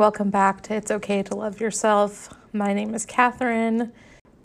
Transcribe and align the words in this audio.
Welcome 0.00 0.30
back 0.30 0.62
to 0.62 0.74
It's 0.74 0.90
Okay 0.90 1.22
to 1.24 1.34
Love 1.34 1.60
Yourself. 1.60 2.32
My 2.54 2.72
name 2.72 2.94
is 2.94 3.04
Katherine. 3.04 3.92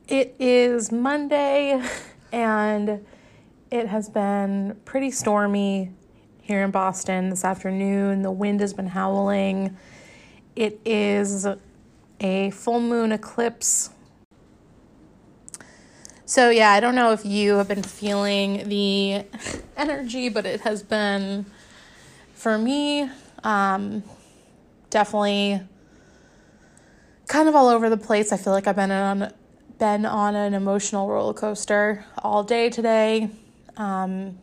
It 0.05 0.35
is 0.37 0.91
Monday, 0.91 1.81
and 2.33 3.05
it 3.71 3.87
has 3.87 4.09
been 4.09 4.77
pretty 4.83 5.11
stormy 5.11 5.93
here 6.41 6.61
in 6.61 6.71
Boston 6.71 7.29
this 7.29 7.45
afternoon. 7.45 8.21
The 8.21 8.33
wind 8.33 8.59
has 8.59 8.73
been 8.73 8.87
howling. 8.87 9.77
It 10.57 10.81
is 10.83 11.47
a 12.19 12.49
full 12.49 12.81
moon 12.81 13.13
eclipse. 13.13 13.91
So, 16.25 16.49
yeah, 16.49 16.71
I 16.71 16.81
don't 16.81 16.95
know 16.95 17.13
if 17.13 17.25
you 17.25 17.53
have 17.59 17.69
been 17.69 17.81
feeling 17.81 18.67
the 18.67 19.23
energy, 19.77 20.27
but 20.27 20.45
it 20.45 20.59
has 20.61 20.83
been, 20.83 21.45
for 22.33 22.57
me, 22.57 23.09
um, 23.45 24.03
definitely 24.89 25.61
kind 27.27 27.49
of 27.49 27.55
all 27.55 27.67
over 27.67 27.89
the 27.89 27.97
place. 27.97 28.31
I 28.31 28.37
feel 28.37 28.53
like 28.53 28.67
I've 28.67 28.75
been 28.75 28.91
on 28.91 29.31
been 29.77 30.05
on 30.05 30.35
an 30.35 30.53
emotional 30.53 31.07
roller 31.09 31.33
coaster 31.33 32.05
all 32.19 32.43
day 32.43 32.69
today. 32.69 33.29
Um, 33.75 34.37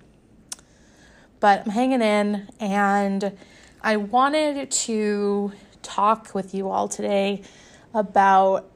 but 1.40 1.62
I'm 1.64 1.70
hanging 1.70 2.02
in 2.02 2.48
and 2.60 3.36
I 3.82 3.96
wanted 3.96 4.70
to 4.70 5.52
talk 5.82 6.34
with 6.34 6.54
you 6.54 6.68
all 6.68 6.86
today 6.86 7.42
about 7.94 8.70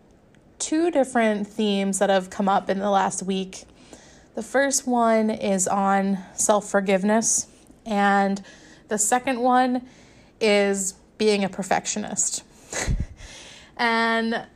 two 0.58 0.90
different 0.90 1.46
themes 1.46 1.98
that 1.98 2.10
have 2.10 2.30
come 2.30 2.48
up 2.48 2.68
in 2.68 2.78
the 2.78 2.90
last 2.90 3.22
week. 3.22 3.64
The 4.34 4.42
first 4.42 4.86
one 4.86 5.30
is 5.30 5.68
on 5.68 6.18
self 6.34 6.68
forgiveness, 6.68 7.46
and 7.86 8.42
the 8.88 8.98
second 8.98 9.40
one 9.40 9.86
is 10.40 10.94
being 11.18 11.44
a 11.44 11.48
perfectionist. 11.48 12.42
and 13.76 14.46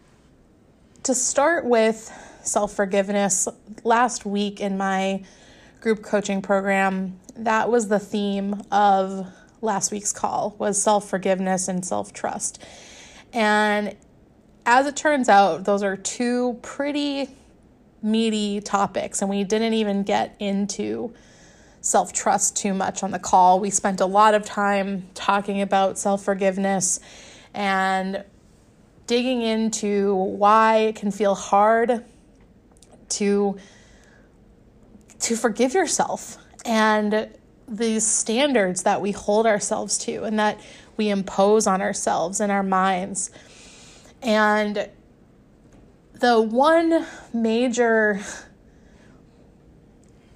to 1.02 1.14
start 1.14 1.64
with 1.64 2.12
self 2.42 2.74
forgiveness, 2.74 3.48
last 3.84 4.24
week 4.24 4.60
in 4.60 4.76
my 4.76 5.22
group 5.80 6.02
coaching 6.02 6.42
program, 6.42 7.18
that 7.36 7.70
was 7.70 7.88
the 7.88 7.98
theme 7.98 8.62
of 8.70 9.26
last 9.62 9.92
week's 9.92 10.12
call 10.12 10.54
was 10.58 10.80
self 10.80 11.08
forgiveness 11.08 11.68
and 11.68 11.84
self 11.84 12.12
trust. 12.12 12.62
And 13.32 13.96
as 14.66 14.86
it 14.86 14.96
turns 14.96 15.28
out, 15.28 15.64
those 15.64 15.82
are 15.82 15.96
two 15.96 16.58
pretty 16.62 17.28
meaty 18.02 18.60
topics, 18.60 19.20
and 19.20 19.30
we 19.30 19.44
didn't 19.44 19.74
even 19.74 20.02
get 20.02 20.34
into 20.38 21.14
self 21.80 22.12
trust 22.12 22.56
too 22.56 22.74
much 22.74 23.02
on 23.02 23.10
the 23.10 23.18
call. 23.18 23.60
We 23.60 23.70
spent 23.70 24.00
a 24.00 24.06
lot 24.06 24.34
of 24.34 24.44
time 24.44 25.08
talking 25.14 25.60
about 25.60 25.98
self 25.98 26.24
forgiveness 26.24 27.00
and 27.54 28.24
digging 29.06 29.42
into 29.42 30.14
why 30.14 30.76
it 30.78 30.96
can 30.96 31.10
feel 31.10 31.34
hard 31.34 32.04
to 33.08 33.58
to 35.20 35.36
forgive 35.36 35.74
yourself 35.74 36.38
and 36.64 37.28
these 37.68 38.06
standards 38.06 38.82
that 38.82 39.00
we 39.00 39.12
hold 39.12 39.46
ourselves 39.46 39.98
to 39.98 40.24
and 40.24 40.38
that 40.38 40.60
we 40.96 41.08
impose 41.08 41.66
on 41.66 41.80
ourselves 41.80 42.40
and 42.40 42.50
our 42.50 42.62
minds. 42.62 43.30
And 44.22 44.88
the 46.14 46.40
one 46.40 47.06
major 47.32 48.20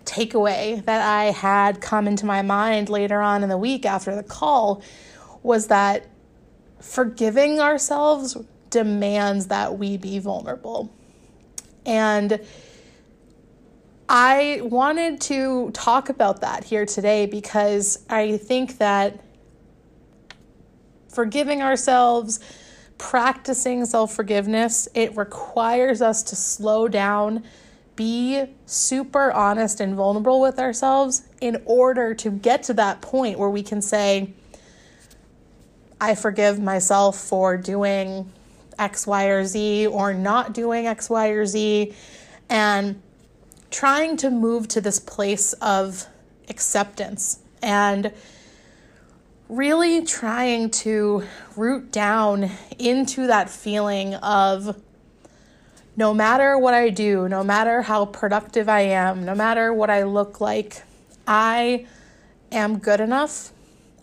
takeaway 0.05 0.85
that 0.85 1.01
I 1.01 1.25
had 1.27 1.81
come 1.81 2.07
into 2.07 2.27
my 2.27 2.43
mind 2.43 2.89
later 2.89 3.21
on 3.21 3.43
in 3.43 3.49
the 3.49 3.59
week 3.59 3.87
after 3.87 4.15
the 4.15 4.23
call 4.23 4.83
was 5.43 5.69
that 5.69 6.07
forgiving 6.81 7.61
ourselves 7.61 8.37
demands 8.71 9.47
that 9.47 9.79
we 9.79 9.97
be 9.97 10.19
vulnerable. 10.19 10.93
And 11.87 12.41
I 14.09 14.61
wanted 14.63 15.21
to 15.23 15.71
talk 15.71 16.09
about 16.09 16.41
that 16.43 16.65
here 16.65 16.85
today 16.85 17.27
because 17.27 18.05
I 18.11 18.37
think 18.37 18.79
that 18.79 19.25
forgiving 21.09 21.63
ourselves, 21.63 22.41
practicing 22.99 23.85
self 23.87 24.15
forgiveness, 24.15 24.89
it 24.95 25.17
requires 25.17 26.03
us 26.03 26.23
to 26.25 26.37
slow 26.37 26.89
down, 26.89 27.45
be 27.97 28.45
super 28.67 29.31
honest 29.33 29.81
and 29.81 29.95
vulnerable 29.95 30.41
with 30.41 30.59
ourselves 30.59 31.23
in 31.41 31.63
order 31.65 32.15
to 32.15 32.31
get 32.31 32.63
to 32.65 32.75
that 32.75 33.01
point 33.01 33.39
where 33.39 33.51
we 33.51 33.63
can 33.63 33.81
say, 33.81 34.33
I 36.01 36.15
forgive 36.15 36.61
myself 36.61 37.19
for 37.19 37.57
doing 37.57 38.31
X, 38.79 39.07
Y, 39.07 39.27
or 39.27 39.45
Z, 39.45 39.87
or 39.87 40.13
not 40.13 40.53
doing 40.53 40.87
X, 40.87 41.09
Y, 41.09 41.29
or 41.29 41.47
Z. 41.47 41.95
And 42.51 43.01
trying 43.71 44.17
to 44.19 44.31
move 44.31 44.69
to 44.69 44.81
this 44.81 45.01
place 45.01 45.53
of 45.55 46.07
acceptance 46.49 47.41
and 47.63 48.13
really 49.49 50.05
trying 50.05 50.71
to 50.71 51.25
root 51.57 51.91
down 51.91 52.51
into 52.79 53.27
that 53.27 53.51
feeling 53.51 54.15
of 54.17 54.81
no 55.97 56.13
matter 56.13 56.59
what 56.59 56.75
I 56.75 56.91
do, 56.91 57.29
no 57.29 57.45
matter 57.45 57.83
how 57.83 58.07
productive 58.07 58.69
I 58.69 58.81
am, 58.81 59.25
no 59.25 59.35
matter 59.35 59.73
what 59.73 59.91
I 59.91 60.03
look 60.03 60.41
like, 60.41 60.83
I 61.27 61.87
am 62.51 62.79
good 62.79 63.01
enough. 63.01 63.53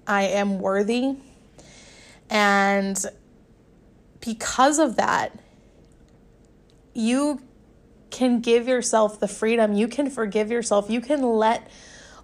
I 0.08 0.24
am 0.24 0.60
worthy. 0.60 1.16
And 2.30 2.98
because 4.22 4.80
of 4.80 4.96
that, 4.96 5.38
you 6.94 7.42
can 8.10 8.40
give 8.40 8.68
yourself 8.68 9.20
the 9.20 9.28
freedom, 9.28 9.74
you 9.74 9.88
can 9.88 10.10
forgive 10.10 10.52
yourself, 10.52 10.90
you 10.90 11.02
can 11.02 11.22
let 11.22 11.70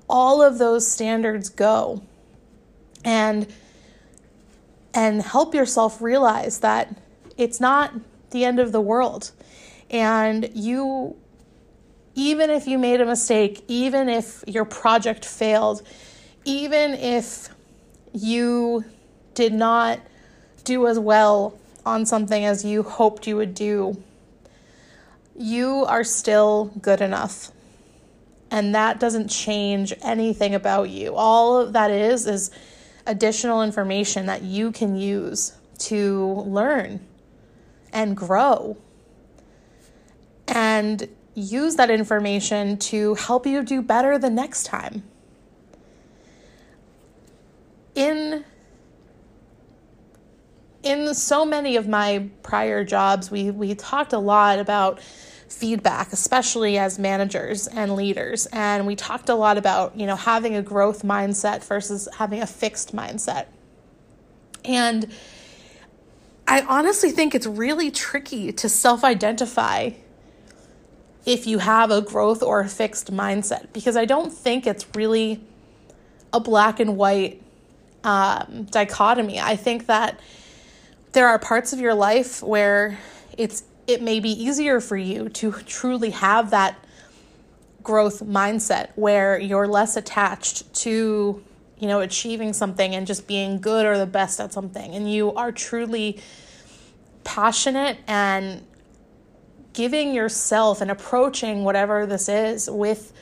all 0.09 0.41
of 0.41 0.57
those 0.57 0.89
standards 0.89 1.49
go 1.49 2.03
and 3.03 3.47
and 4.93 5.21
help 5.21 5.53
yourself 5.53 6.01
realize 6.01 6.59
that 6.59 6.95
it's 7.37 7.59
not 7.59 7.93
the 8.31 8.43
end 8.43 8.59
of 8.59 8.71
the 8.71 8.81
world. 8.81 9.31
And 9.89 10.49
you 10.53 11.15
even 12.17 12.49
if 12.49 12.65
you 12.65 12.79
made 12.79 12.99
a 12.99 13.05
mistake, 13.05 13.63
even 13.67 14.09
if 14.09 14.43
your 14.47 14.65
project 14.65 15.23
failed, 15.23 15.83
even 16.45 16.95
if 16.95 17.49
you 18.11 18.83
did 19.35 19.53
not 19.53 19.99
do 20.63 20.87
as 20.87 20.97
well 20.97 21.57
on 21.85 22.07
something 22.07 22.43
as 22.43 22.65
you 22.65 22.81
hoped 22.81 23.27
you 23.27 23.35
would 23.35 23.53
do, 23.53 24.01
you 25.37 25.85
are 25.87 26.03
still 26.03 26.71
good 26.81 27.01
enough. 27.01 27.51
And 28.49 28.73
that 28.73 28.99
doesn't 28.99 29.27
change 29.27 29.93
anything 30.01 30.55
about 30.55 30.89
you. 30.89 31.13
All 31.15 31.67
that 31.67 31.91
is 31.91 32.25
is 32.25 32.49
additional 33.05 33.61
information 33.61 34.25
that 34.25 34.41
you 34.41 34.71
can 34.71 34.95
use 34.95 35.53
to 35.79 36.43
learn 36.47 36.99
and 37.93 38.17
grow. 38.17 38.75
And 40.47 41.07
use 41.35 41.75
that 41.75 41.89
information 41.91 42.77
to 42.77 43.13
help 43.15 43.45
you 43.45 43.63
do 43.63 43.81
better 43.81 44.17
the 44.17 44.29
next 44.29 44.63
time. 44.65 45.03
In 47.95 48.43
in 50.83 51.13
so 51.13 51.43
many 51.45 51.75
of 51.75 51.87
my 51.87 52.29
prior 52.43 52.83
jobs, 52.83 53.29
we 53.29 53.51
we 53.51 53.75
talked 53.75 54.13
a 54.13 54.19
lot 54.19 54.59
about 54.59 55.01
feedback, 55.49 56.11
especially 56.11 56.77
as 56.77 56.99
managers 56.99 57.67
and 57.67 57.95
leaders. 57.95 58.47
And 58.47 58.85
we 58.85 58.95
talked 58.95 59.29
a 59.29 59.35
lot 59.35 59.57
about, 59.57 59.97
you 59.97 60.05
know, 60.05 60.15
having 60.15 60.55
a 60.55 60.61
growth 60.61 61.03
mindset 61.03 61.63
versus 61.63 62.07
having 62.17 62.41
a 62.41 62.47
fixed 62.47 62.95
mindset. 62.95 63.45
And 64.65 65.11
I 66.47 66.61
honestly 66.61 67.11
think 67.11 67.33
it's 67.33 67.47
really 67.47 67.91
tricky 67.91 68.51
to 68.53 68.69
self 68.69 69.03
identify 69.03 69.91
if 71.27 71.45
you 71.45 71.59
have 71.59 71.91
a 71.91 72.01
growth 72.01 72.41
or 72.41 72.61
a 72.61 72.69
fixed 72.69 73.13
mindset 73.13 73.67
because 73.73 73.97
I 73.97 74.05
don't 74.05 74.31
think 74.31 74.65
it's 74.65 74.87
really 74.95 75.41
a 76.31 76.39
black 76.39 76.79
and 76.79 76.95
white 76.95 77.43
um, 78.05 78.65
dichotomy. 78.71 79.37
I 79.37 79.57
think 79.57 79.87
that 79.87 80.21
there 81.11 81.27
are 81.27 81.37
parts 81.37 81.73
of 81.73 81.79
your 81.79 81.93
life 81.93 82.41
where 82.41 82.97
it's 83.37 83.63
it 83.87 84.01
may 84.01 84.21
be 84.21 84.29
easier 84.29 84.79
for 84.79 84.95
you 84.95 85.27
to 85.29 85.51
truly 85.65 86.11
have 86.11 86.51
that 86.51 86.77
growth 87.83 88.23
mindset 88.23 88.89
where 88.95 89.37
you're 89.37 89.67
less 89.67 89.97
attached 89.97 90.73
to 90.75 91.43
you 91.77 91.87
know 91.87 91.99
achieving 91.99 92.53
something 92.53 92.95
and 92.95 93.05
just 93.05 93.27
being 93.27 93.59
good 93.59 93.85
or 93.85 93.97
the 93.97 94.05
best 94.05 94.39
at 94.39 94.53
something 94.53 94.95
and 94.95 95.11
you 95.11 95.33
are 95.33 95.51
truly 95.51 96.19
passionate 97.23 97.97
and 98.07 98.65
giving 99.77 100.11
yourself 100.11 100.81
and 100.81 100.89
approaching 100.89 101.63
whatever 101.63 102.07
this 102.07 102.27
is 102.27 102.67
with 102.67 103.13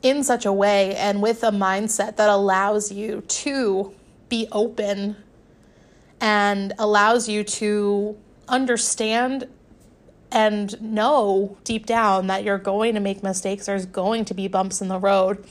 in 0.00 0.22
such 0.22 0.46
a 0.46 0.52
way 0.52 0.94
and 0.94 1.20
with 1.20 1.42
a 1.42 1.50
mindset 1.50 2.14
that 2.14 2.28
allows 2.28 2.92
you 2.92 3.20
to 3.22 3.92
be 4.28 4.46
open 4.52 5.16
and 6.20 6.72
allows 6.78 7.28
you 7.28 7.42
to 7.42 8.16
understand 8.46 9.48
and 10.30 10.80
know 10.80 11.58
deep 11.64 11.84
down 11.84 12.28
that 12.28 12.44
you're 12.44 12.58
going 12.58 12.94
to 12.94 13.00
make 13.00 13.24
mistakes. 13.24 13.66
There's 13.66 13.86
going 13.86 14.24
to 14.26 14.34
be 14.34 14.46
bumps 14.46 14.80
in 14.80 14.86
the 14.86 15.00
road. 15.00 15.44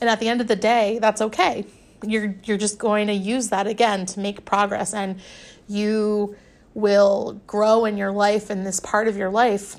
And 0.00 0.10
at 0.10 0.18
the 0.18 0.28
end 0.28 0.40
of 0.40 0.48
the 0.48 0.56
day, 0.56 0.98
that's 1.00 1.20
okay. 1.20 1.64
You're 2.04 2.34
you're 2.42 2.58
just 2.58 2.80
going 2.80 3.06
to 3.06 3.12
use 3.12 3.50
that 3.50 3.68
again 3.68 4.04
to 4.06 4.18
make 4.18 4.44
progress 4.44 4.92
and 4.92 5.20
you 5.68 6.34
will 6.80 7.40
grow 7.46 7.84
in 7.84 7.96
your 7.96 8.12
life 8.12 8.50
in 8.50 8.64
this 8.64 8.80
part 8.80 9.08
of 9.08 9.16
your 9.16 9.30
life 9.30 9.76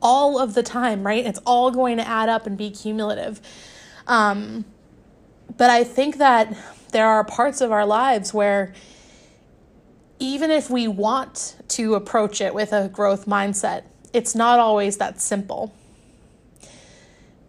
all 0.00 0.38
of 0.38 0.54
the 0.54 0.62
time, 0.62 1.04
right? 1.06 1.26
It's 1.26 1.40
all 1.44 1.70
going 1.70 1.96
to 1.96 2.06
add 2.06 2.28
up 2.28 2.46
and 2.46 2.56
be 2.56 2.70
cumulative. 2.70 3.40
Um, 4.06 4.64
but 5.56 5.70
I 5.70 5.84
think 5.84 6.18
that 6.18 6.56
there 6.92 7.06
are 7.06 7.24
parts 7.24 7.60
of 7.60 7.72
our 7.72 7.86
lives 7.86 8.32
where 8.32 8.72
even 10.18 10.50
if 10.50 10.70
we 10.70 10.88
want 10.88 11.56
to 11.68 11.94
approach 11.94 12.40
it 12.40 12.54
with 12.54 12.72
a 12.72 12.88
growth 12.88 13.26
mindset, 13.26 13.84
it's 14.12 14.34
not 14.34 14.58
always 14.58 14.96
that 14.98 15.20
simple. 15.20 15.74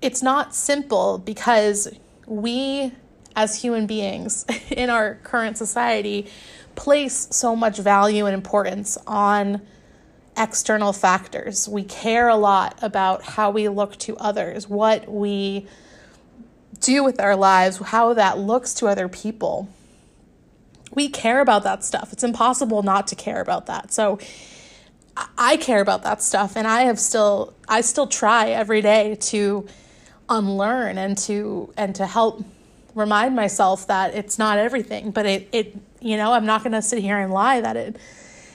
It's 0.01 0.21
not 0.21 0.55
simple 0.55 1.17
because 1.17 1.87
we, 2.25 2.91
as 3.35 3.61
human 3.61 3.87
beings 3.87 4.45
in 4.69 4.89
our 4.89 5.15
current 5.23 5.57
society, 5.57 6.27
place 6.79 7.27
so 7.29 7.57
much 7.57 7.77
value 7.77 8.25
and 8.25 8.33
importance 8.33 8.97
on 9.05 9.61
external 10.37 10.93
factors. 10.93 11.67
We 11.67 11.83
care 11.83 12.29
a 12.29 12.37
lot 12.37 12.79
about 12.81 13.21
how 13.21 13.51
we 13.51 13.67
look 13.67 13.97
to 13.99 14.15
others, 14.15 14.69
what 14.69 15.11
we 15.11 15.67
do 16.79 17.03
with 17.03 17.19
our 17.19 17.35
lives, 17.35 17.79
how 17.79 18.13
that 18.13 18.39
looks 18.39 18.73
to 18.75 18.87
other 18.87 19.09
people. 19.09 19.67
We 20.93 21.09
care 21.09 21.41
about 21.41 21.63
that 21.63 21.83
stuff. 21.83 22.13
It's 22.13 22.23
impossible 22.23 22.81
not 22.81 23.07
to 23.07 23.15
care 23.15 23.41
about 23.41 23.65
that. 23.65 23.91
So 23.91 24.17
I 25.37 25.57
care 25.57 25.81
about 25.81 26.03
that 26.03 26.23
stuff 26.23 26.55
and 26.55 26.65
I 26.65 26.83
have 26.83 26.97
still 26.97 27.53
I 27.67 27.81
still 27.81 28.07
try 28.07 28.51
every 28.51 28.81
day 28.81 29.17
to 29.19 29.67
unlearn 30.29 30.97
and 30.97 31.17
to 31.17 31.73
and 31.75 31.93
to 31.95 32.05
help 32.05 32.45
remind 32.95 33.35
myself 33.35 33.85
that 33.87 34.15
it's 34.15 34.39
not 34.39 34.57
everything, 34.57 35.11
but 35.11 35.25
it 35.25 35.49
it 35.51 35.75
you 36.01 36.17
know, 36.17 36.33
I'm 36.33 36.45
not 36.45 36.63
going 36.63 36.73
to 36.73 36.81
sit 36.81 37.01
here 37.01 37.17
and 37.17 37.31
lie 37.31 37.61
that 37.61 37.75
it 37.75 37.97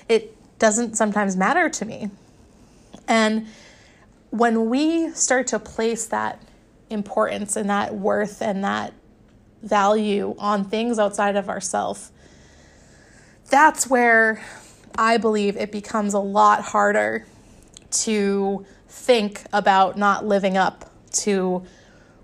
it 0.08 0.36
doesn't 0.58 0.96
sometimes 0.96 1.36
matter 1.36 1.68
to 1.68 1.84
me. 1.84 2.10
And 3.08 3.46
when 4.30 4.68
we 4.70 5.10
start 5.10 5.46
to 5.48 5.58
place 5.58 6.06
that 6.06 6.40
importance 6.90 7.56
and 7.56 7.68
that 7.70 7.94
worth 7.94 8.40
and 8.42 8.64
that 8.64 8.92
value 9.62 10.34
on 10.38 10.64
things 10.64 10.98
outside 10.98 11.36
of 11.36 11.48
ourselves, 11.48 12.12
that's 13.50 13.88
where 13.88 14.44
I 14.96 15.16
believe 15.16 15.56
it 15.56 15.72
becomes 15.72 16.14
a 16.14 16.18
lot 16.18 16.62
harder 16.62 17.26
to 17.90 18.64
think 18.88 19.42
about 19.52 19.96
not 19.96 20.24
living 20.24 20.56
up 20.56 20.90
to 21.12 21.64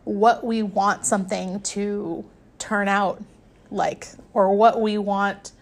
what 0.04 0.44
we 0.44 0.62
want 0.62 1.04
something 1.04 1.60
to 1.60 2.24
turn 2.58 2.88
out 2.88 3.22
like 3.70 4.08
or 4.34 4.54
what 4.54 4.80
we 4.80 4.98
want 4.98 5.52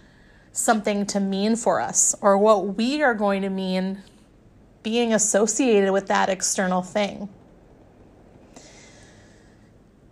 something 0.52 1.06
to 1.06 1.20
mean 1.20 1.56
for 1.56 1.80
us 1.80 2.14
or 2.20 2.36
what 2.36 2.76
we 2.76 3.02
are 3.02 3.14
going 3.14 3.42
to 3.42 3.50
mean 3.50 4.02
being 4.82 5.12
associated 5.12 5.92
with 5.92 6.06
that 6.08 6.28
external 6.28 6.82
thing. 6.82 7.28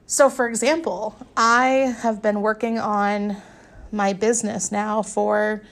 So, 0.06 0.30
for 0.30 0.48
example, 0.48 1.16
I 1.36 1.94
have 2.02 2.22
been 2.22 2.40
working 2.40 2.78
on 2.78 3.38
my 3.90 4.12
business 4.12 4.70
now 4.70 5.02
for 5.02 5.62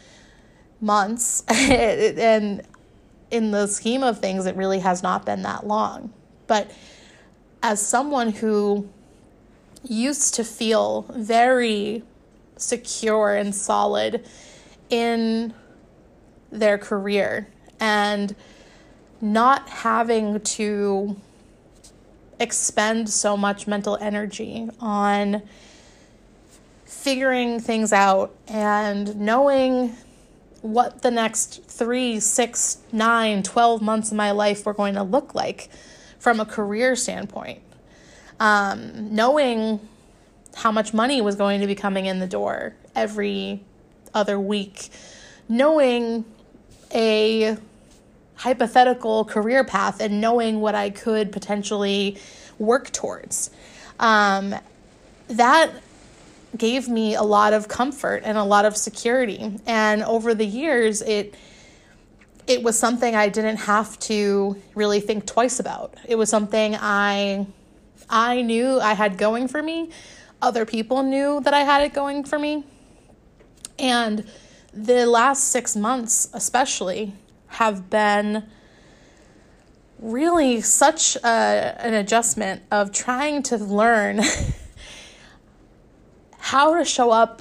months, 0.80 1.44
and 1.48 2.62
in 3.30 3.50
the 3.52 3.66
scheme 3.68 4.02
of 4.02 4.18
things, 4.18 4.46
it 4.46 4.56
really 4.56 4.80
has 4.80 5.02
not 5.02 5.24
been 5.24 5.42
that 5.42 5.66
long. 5.66 6.12
But 6.46 6.70
as 7.62 7.84
someone 7.84 8.30
who 8.30 8.88
used 9.84 10.34
to 10.34 10.44
feel 10.44 11.02
very 11.10 12.02
secure 12.56 13.34
and 13.34 13.54
solid 13.54 14.24
in 14.90 15.52
their 16.50 16.78
career 16.78 17.48
and 17.80 18.34
not 19.20 19.68
having 19.68 20.40
to 20.40 21.16
expend 22.38 23.08
so 23.08 23.36
much 23.36 23.66
mental 23.66 23.96
energy 24.00 24.68
on 24.80 25.42
figuring 26.84 27.60
things 27.60 27.92
out 27.92 28.34
and 28.48 29.16
knowing 29.16 29.94
what 30.62 31.02
the 31.02 31.10
next 31.10 31.62
three, 31.64 32.18
six, 32.18 32.78
nine, 32.92 33.42
12 33.42 33.82
months 33.82 34.10
of 34.10 34.16
my 34.16 34.30
life 34.30 34.64
were 34.64 34.72
going 34.72 34.94
to 34.94 35.02
look 35.02 35.34
like 35.34 35.68
from 36.18 36.40
a 36.40 36.46
career 36.46 36.96
standpoint. 36.96 37.60
Um, 38.40 39.14
knowing 39.14 39.80
how 40.56 40.70
much 40.70 40.94
money 40.94 41.20
was 41.20 41.36
going 41.36 41.60
to 41.60 41.66
be 41.66 41.74
coming 41.74 42.06
in 42.06 42.18
the 42.18 42.26
door 42.26 42.74
every 42.94 43.62
other 44.12 44.38
week, 44.38 44.90
knowing 45.48 46.24
a 46.94 47.56
hypothetical 48.36 49.24
career 49.24 49.64
path 49.64 50.00
and 50.00 50.20
knowing 50.20 50.60
what 50.60 50.74
I 50.74 50.90
could 50.90 51.32
potentially 51.32 52.18
work 52.58 52.90
towards. 52.90 53.50
Um, 53.98 54.54
that 55.28 55.70
gave 56.56 56.88
me 56.88 57.14
a 57.14 57.22
lot 57.22 57.52
of 57.52 57.68
comfort 57.68 58.22
and 58.24 58.38
a 58.38 58.44
lot 58.44 58.64
of 58.64 58.76
security. 58.76 59.58
And 59.66 60.02
over 60.02 60.34
the 60.34 60.46
years, 60.46 61.02
it 61.02 61.34
it 62.46 62.62
was 62.62 62.78
something 62.78 63.14
I 63.14 63.30
didn't 63.30 63.56
have 63.56 63.98
to 64.00 64.60
really 64.74 65.00
think 65.00 65.26
twice 65.26 65.60
about. 65.60 65.94
It 66.06 66.16
was 66.16 66.28
something 66.28 66.76
I 66.78 67.46
I 68.08 68.42
knew 68.42 68.80
I 68.80 68.92
had 68.92 69.16
going 69.16 69.48
for 69.48 69.62
me. 69.62 69.90
Other 70.44 70.67
people 70.67 71.02
knew 71.02 71.41
that 71.41 71.55
I 71.55 71.61
had 71.61 71.81
it 71.81 71.94
going 71.94 72.23
for 72.23 72.38
me. 72.38 72.64
And 73.79 74.26
the 74.75 75.06
last 75.06 75.49
6 75.49 75.75
months 75.75 76.29
especially 76.35 77.15
have 77.46 77.89
been 77.89 78.44
really 79.98 80.60
such 80.60 81.17
a, 81.17 81.27
an 81.79 81.94
adjustment 81.94 82.60
of 82.70 82.93
trying 82.93 83.43
to 83.44 83.56
learn 83.56 84.20
how 86.39 86.74
to 86.74 86.84
show 86.84 87.10
up 87.10 87.41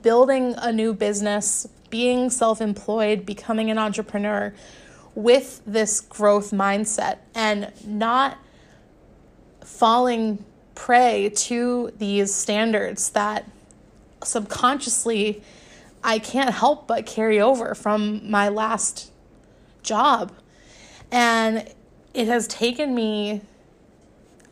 building 0.00 0.54
a 0.58 0.72
new 0.72 0.94
business, 0.94 1.66
being 1.90 2.30
self 2.30 2.60
employed, 2.60 3.26
becoming 3.26 3.72
an 3.72 3.78
entrepreneur 3.78 4.54
with 5.16 5.62
this 5.66 6.00
growth 6.00 6.52
mindset 6.52 7.18
and 7.34 7.72
not 7.84 8.38
falling 9.64 10.44
prey 10.74 11.30
to 11.34 11.92
these 11.98 12.34
standards 12.34 13.10
that 13.10 13.48
subconsciously 14.22 15.42
I 16.02 16.18
can't 16.18 16.50
help 16.50 16.86
but 16.86 17.06
carry 17.06 17.40
over 17.40 17.74
from 17.74 18.30
my 18.30 18.50
last 18.50 19.10
job. 19.82 20.32
And 21.10 21.66
it 22.12 22.28
has 22.28 22.46
taken 22.46 22.94
me, 22.94 23.40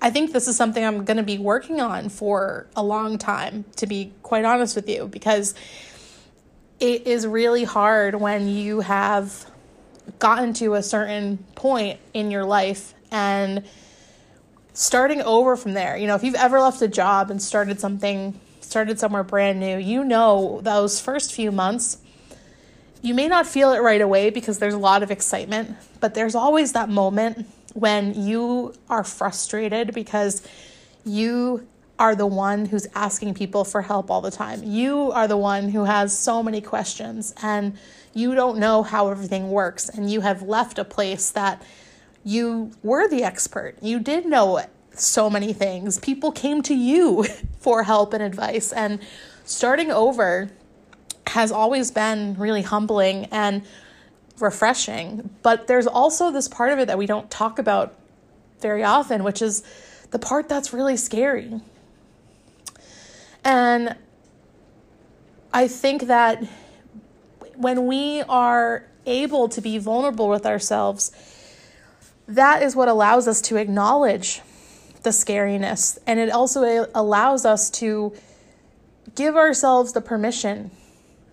I 0.01 0.11
think 0.11 0.33
this 0.33 0.49
is 0.49 0.57
something 0.57 0.83
I'm 0.83 1.05
going 1.05 1.19
to 1.19 1.23
be 1.23 1.39
working 1.39 1.81
on 1.81 2.09
for 2.09 2.67
a 2.75 2.83
long 2.83 3.19
time, 3.19 3.67
to 3.77 3.87
be 3.87 4.13
quite 4.23 4.47
honest 4.47 4.75
with 4.75 4.89
you, 4.89 5.09
because 5.09 5.55
it 6.81 7.07
is 7.07 7.27
really 7.27 7.65
hard 7.65 8.15
when 8.15 8.49
you 8.49 8.81
have 8.81 9.47
gotten 10.19 10.55
to 10.55 10.75
a 10.75 10.83
certain 10.83 11.39
point 11.55 12.01
in 12.15 12.31
your 12.31 12.45
life 12.45 12.95
and 13.11 13.63
starting 14.75 15.23
over 15.23 15.57
from 15.57 15.75
there. 15.75 15.97
You 15.97 16.07
know, 16.07 16.15
if 16.15 16.23
you've 16.23 16.35
ever 16.35 16.61
left 16.61 16.81
a 16.83 16.89
job 16.89 17.31
and 17.31 17.41
started 17.41 17.81
something, 17.81 18.39
started 18.61 18.99
somewhere 18.99 19.23
brand 19.23 19.61
new, 19.61 19.79
you 19.79 20.05
know 20.05 20.61
those 20.63 21.01
first 21.01 21.33
few 21.33 21.53
months 21.53 21.99
you 23.03 23.15
may 23.15 23.27
not 23.27 23.47
feel 23.47 23.73
it 23.73 23.81
right 23.81 24.01
away 24.01 24.31
because 24.31 24.59
there's 24.59 24.75
a 24.75 24.79
lot 24.79 25.03
of 25.03 25.11
excitement, 25.11 25.77
but 25.99 26.15
there's 26.15 26.37
always 26.37 26.73
that 26.73 26.89
moment 26.89 27.47
when 27.75 28.15
you 28.15 28.75
are 28.89 29.03
frustrated 29.03 29.93
because 29.93 30.47
you 31.05 31.67
are 31.99 32.15
the 32.15 32.27
one 32.27 32.65
who's 32.65 32.87
asking 32.95 33.35
people 33.35 33.65
for 33.65 33.83
help 33.83 34.09
all 34.09 34.21
the 34.21 34.31
time. 34.31 34.63
You 34.63 35.11
are 35.13 35.27
the 35.27 35.37
one 35.37 35.69
who 35.69 35.85
has 35.85 36.17
so 36.17 36.45
many 36.45 36.61
questions 36.61 37.35
and 37.43 37.77
you 38.15 38.37
don't 38.37 38.59
know 38.59 38.85
how 38.85 39.09
everything 39.09 39.51
works 39.51 39.89
and 39.89 40.11
you 40.11 40.21
have 40.21 40.43
left 40.43 40.79
a 40.79 40.85
place 40.85 41.31
that 41.33 41.61
you 42.25 42.73
were 42.83 43.09
the 43.09 43.25
expert. 43.25 43.77
You 43.83 44.01
did 44.01 44.27
know 44.27 44.65
so 44.95 45.31
many 45.31 45.53
things. 45.53 45.99
People 45.99 46.33
came 46.33 46.63
to 46.63 46.75
you 46.75 47.25
for 47.59 47.83
help 47.83 48.13
and 48.13 48.23
advice 48.23 48.73
and 48.73 49.01
starting 49.45 49.91
over 49.91 50.51
has 51.29 51.51
always 51.51 51.91
been 51.91 52.35
really 52.39 52.63
humbling 52.63 53.27
and 53.27 53.63
refreshing. 54.39 55.31
But 55.43 55.67
there's 55.67 55.87
also 55.87 56.31
this 56.31 56.49
part 56.49 56.73
of 56.73 56.79
it 56.79 56.87
that 56.87 56.99
we 56.99 57.07
don't 57.07 57.31
talk 57.31 57.59
about 57.59 57.95
very 58.61 58.85
often, 58.85 59.25
which 59.25 59.41
is 59.41 59.63
the 60.11 60.19
part 60.19 60.49
that's 60.49 60.73
really 60.73 60.97
scary. 60.97 61.61
And 63.45 63.97
I 65.53 65.69
think 65.69 66.03
that 66.03 66.45
when 67.57 67.87
we 67.87 68.23
are 68.23 68.85
able 69.07 69.49
to 69.49 69.61
be 69.61 69.79
vulnerable 69.79 70.29
with 70.29 70.47
ourselves, 70.47 71.11
that 72.37 72.63
is 72.63 72.77
what 72.77 72.89
allows 72.89 73.29
us 73.29 73.41
to 73.43 73.57
acknowledge 73.57 74.41
the 75.03 75.11
scariness. 75.11 75.99
And 76.07 76.19
it 76.19 76.31
also 76.31 76.87
allows 76.95 77.45
us 77.45 77.71
to 77.71 78.15
give 79.15 79.37
ourselves 79.37 79.93
the 79.93 80.01
permission 80.01 80.71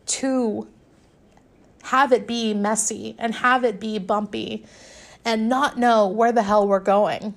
to 0.08 0.68
have 1.84 2.12
it 2.12 2.28
be 2.28 2.54
messy 2.54 3.16
and 3.18 3.36
have 3.36 3.64
it 3.64 3.80
be 3.80 4.00
bumpy 4.00 4.66
and 5.24 5.48
not 5.48 5.78
know 5.78 6.08
where 6.08 6.32
the 6.32 6.44
hell 6.44 6.68
we're 6.68 6.80
going. 6.80 7.34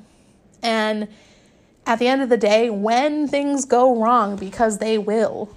And 0.62 1.09
at 1.87 1.99
the 1.99 2.07
end 2.07 2.23
of 2.23 2.28
the 2.28 2.37
day, 2.37 2.71
when 2.71 3.26
things 3.26 3.64
go 3.64 4.00
wrong, 4.00 4.37
because 4.37 4.78
they 4.78 4.99
will, 4.99 5.54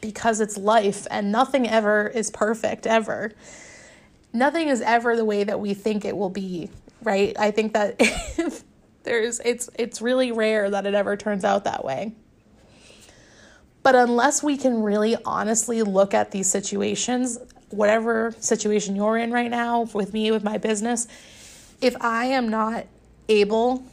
because 0.00 0.40
it's 0.40 0.56
life 0.56 1.06
and 1.10 1.32
nothing 1.32 1.68
ever 1.68 2.08
is 2.08 2.30
perfect, 2.30 2.86
ever. 2.86 3.32
Nothing 4.32 4.68
is 4.68 4.80
ever 4.80 5.16
the 5.16 5.24
way 5.24 5.42
that 5.44 5.58
we 5.58 5.74
think 5.74 6.04
it 6.04 6.16
will 6.16 6.30
be, 6.30 6.70
right? 7.02 7.36
I 7.38 7.50
think 7.50 7.74
that 7.74 7.98
there's 9.02 9.40
it's 9.40 9.70
it's 9.78 10.02
really 10.02 10.32
rare 10.32 10.70
that 10.70 10.86
it 10.86 10.94
ever 10.94 11.16
turns 11.16 11.44
out 11.44 11.64
that 11.64 11.84
way. 11.84 12.12
But 13.82 13.94
unless 13.94 14.42
we 14.42 14.56
can 14.56 14.82
really 14.82 15.16
honestly 15.24 15.82
look 15.82 16.12
at 16.12 16.30
these 16.30 16.46
situations, 16.46 17.38
whatever 17.70 18.34
situation 18.38 18.96
you're 18.96 19.16
in 19.16 19.30
right 19.30 19.50
now, 19.50 19.82
with 19.94 20.12
me, 20.12 20.30
with 20.30 20.44
my 20.44 20.58
business, 20.58 21.06
if 21.80 21.96
I 22.00 22.26
am 22.26 22.48
not 22.48 22.86
able 23.28 23.84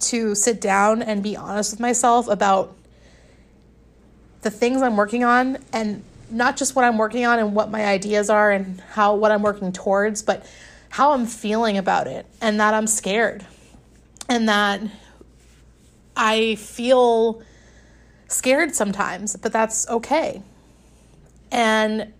to 0.00 0.34
sit 0.34 0.60
down 0.60 1.02
and 1.02 1.22
be 1.22 1.36
honest 1.36 1.72
with 1.72 1.80
myself 1.80 2.28
about 2.28 2.76
the 4.42 4.50
things 4.50 4.82
I'm 4.82 4.96
working 4.96 5.24
on 5.24 5.58
and 5.72 6.02
not 6.30 6.56
just 6.56 6.74
what 6.74 6.84
I'm 6.84 6.98
working 6.98 7.24
on 7.24 7.38
and 7.38 7.54
what 7.54 7.70
my 7.70 7.84
ideas 7.84 8.28
are 8.28 8.50
and 8.50 8.80
how 8.80 9.14
what 9.14 9.30
I'm 9.30 9.42
working 9.42 9.72
towards, 9.72 10.22
but 10.22 10.44
how 10.92 11.12
I'm 11.12 11.24
feeling 11.24 11.78
about 11.78 12.06
it 12.06 12.26
and 12.42 12.60
that 12.60 12.74
I'm 12.74 12.86
scared 12.86 13.46
and 14.28 14.46
that 14.46 14.82
I 16.14 16.56
feel 16.56 17.42
scared 18.28 18.74
sometimes, 18.74 19.34
but 19.36 19.54
that's 19.54 19.88
okay. 19.88 20.42
And 21.50 22.12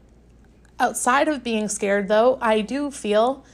outside 0.81 1.29
of 1.29 1.45
being 1.45 1.69
scared, 1.69 2.09
though, 2.09 2.38
I 2.41 2.62
do 2.62 2.91
feel 2.91 3.45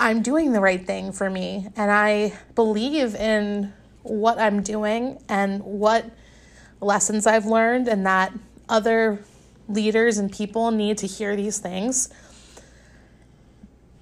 I'm 0.00 0.20
doing 0.20 0.50
the 0.50 0.60
right 0.60 0.84
thing 0.84 1.12
for 1.12 1.30
me. 1.30 1.68
And 1.76 1.92
I 1.92 2.36
believe 2.56 3.14
in 3.14 3.72
what 4.02 4.40
I'm 4.40 4.64
doing 4.64 5.22
and 5.28 5.62
what 5.62 6.10
lessons 6.80 7.28
I've 7.28 7.46
learned, 7.46 7.86
and 7.86 8.04
that 8.04 8.32
other 8.68 9.22
leaders 9.68 10.18
and 10.18 10.30
people 10.32 10.72
need 10.72 10.98
to 10.98 11.06
hear 11.06 11.36
these 11.36 11.58
things. 11.58 12.08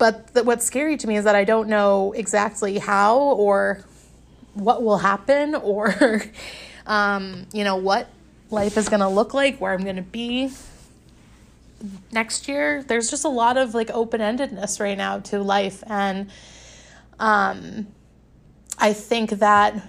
But 0.02 0.44
what's 0.44 0.66
scary 0.66 0.96
to 0.96 1.06
me 1.06 1.16
is 1.16 1.26
that 1.26 1.36
I 1.36 1.44
don't 1.44 1.68
know 1.68 2.10
exactly 2.10 2.78
how 2.78 3.20
or 3.20 3.84
what 4.52 4.82
will 4.82 4.98
happen 4.98 5.54
or 5.72 6.22
um, 6.88 7.46
you 7.52 7.62
know, 7.62 7.76
what 7.76 8.08
life 8.50 8.76
is 8.76 8.88
going 8.88 8.98
to 8.98 9.08
look 9.08 9.32
like, 9.32 9.60
where 9.60 9.72
I'm 9.72 9.84
going 9.84 9.94
to 9.94 10.02
be 10.02 10.50
next 12.10 12.48
year. 12.48 12.82
There's 12.82 13.10
just 13.10 13.24
a 13.24 13.28
lot 13.28 13.56
of 13.56 13.76
like 13.76 13.90
open 13.90 14.20
endedness 14.20 14.80
right 14.80 14.98
now 14.98 15.20
to 15.20 15.40
life. 15.40 15.84
And 15.86 16.32
um, 17.20 17.86
I 18.78 18.94
think 18.94 19.30
that 19.30 19.88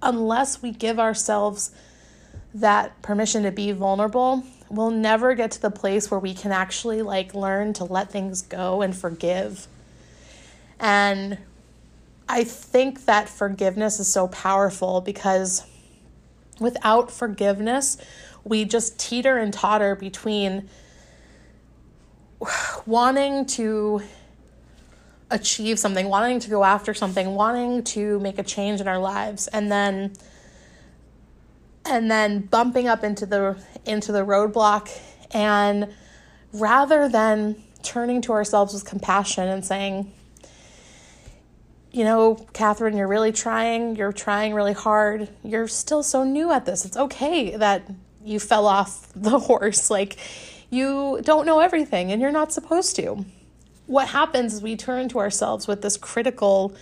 unless 0.00 0.62
we 0.62 0.70
give 0.70 0.98
ourselves 0.98 1.70
that 2.54 3.02
permission 3.02 3.42
to 3.42 3.50
be 3.50 3.72
vulnerable, 3.72 4.42
we'll 4.72 4.90
never 4.90 5.34
get 5.34 5.52
to 5.52 5.62
the 5.62 5.70
place 5.70 6.10
where 6.10 6.20
we 6.20 6.34
can 6.34 6.50
actually 6.50 7.02
like 7.02 7.34
learn 7.34 7.72
to 7.74 7.84
let 7.84 8.10
things 8.10 8.42
go 8.42 8.82
and 8.82 8.96
forgive. 8.96 9.66
And 10.80 11.38
I 12.28 12.44
think 12.44 13.04
that 13.04 13.28
forgiveness 13.28 14.00
is 14.00 14.08
so 14.08 14.28
powerful 14.28 15.00
because 15.00 15.64
Without 16.62 17.10
forgiveness, 17.10 17.98
we 18.44 18.64
just 18.64 18.98
teeter 18.98 19.36
and 19.38 19.52
totter 19.52 19.96
between 19.96 20.68
wanting 22.86 23.46
to 23.46 24.02
achieve 25.30 25.78
something, 25.78 26.08
wanting 26.08 26.38
to 26.40 26.50
go 26.50 26.62
after 26.62 26.94
something, 26.94 27.34
wanting 27.34 27.82
to 27.82 28.20
make 28.20 28.38
a 28.38 28.42
change 28.42 28.80
in 28.80 28.86
our 28.86 28.98
lives, 28.98 29.48
and 29.48 29.72
then 29.72 30.12
and 31.84 32.10
then 32.10 32.40
bumping 32.40 32.88
up 32.88 33.04
into 33.04 33.26
the 33.26 33.62
into 33.84 34.12
the 34.12 34.24
roadblock 34.24 34.90
and 35.32 35.92
rather 36.52 37.08
than 37.08 37.62
turning 37.82 38.22
to 38.22 38.32
ourselves 38.32 38.72
with 38.72 38.84
compassion 38.84 39.48
and 39.48 39.64
saying 39.64 40.12
you 41.92 42.04
know, 42.04 42.36
Katherine, 42.54 42.96
you're 42.96 43.06
really 43.06 43.32
trying, 43.32 43.96
you're 43.96 44.12
trying 44.12 44.54
really 44.54 44.72
hard. 44.72 45.28
You're 45.44 45.68
still 45.68 46.02
so 46.02 46.24
new 46.24 46.50
at 46.50 46.64
this. 46.64 46.84
It's 46.84 46.96
okay 46.96 47.54
that 47.56 47.82
you 48.24 48.40
fell 48.40 48.66
off 48.66 49.12
the 49.16 49.38
horse. 49.38 49.90
Like, 49.90 50.16
you 50.70 51.20
don't 51.22 51.44
know 51.44 51.60
everything 51.60 52.10
and 52.10 52.20
you're 52.20 52.32
not 52.32 52.50
supposed 52.50 52.96
to. 52.96 53.24
What 53.86 54.08
happens 54.08 54.54
is 54.54 54.62
we 54.62 54.74
turn 54.74 55.10
to 55.10 55.18
ourselves 55.18 55.68
with 55.68 55.82
this 55.82 55.98
critical 55.98 56.74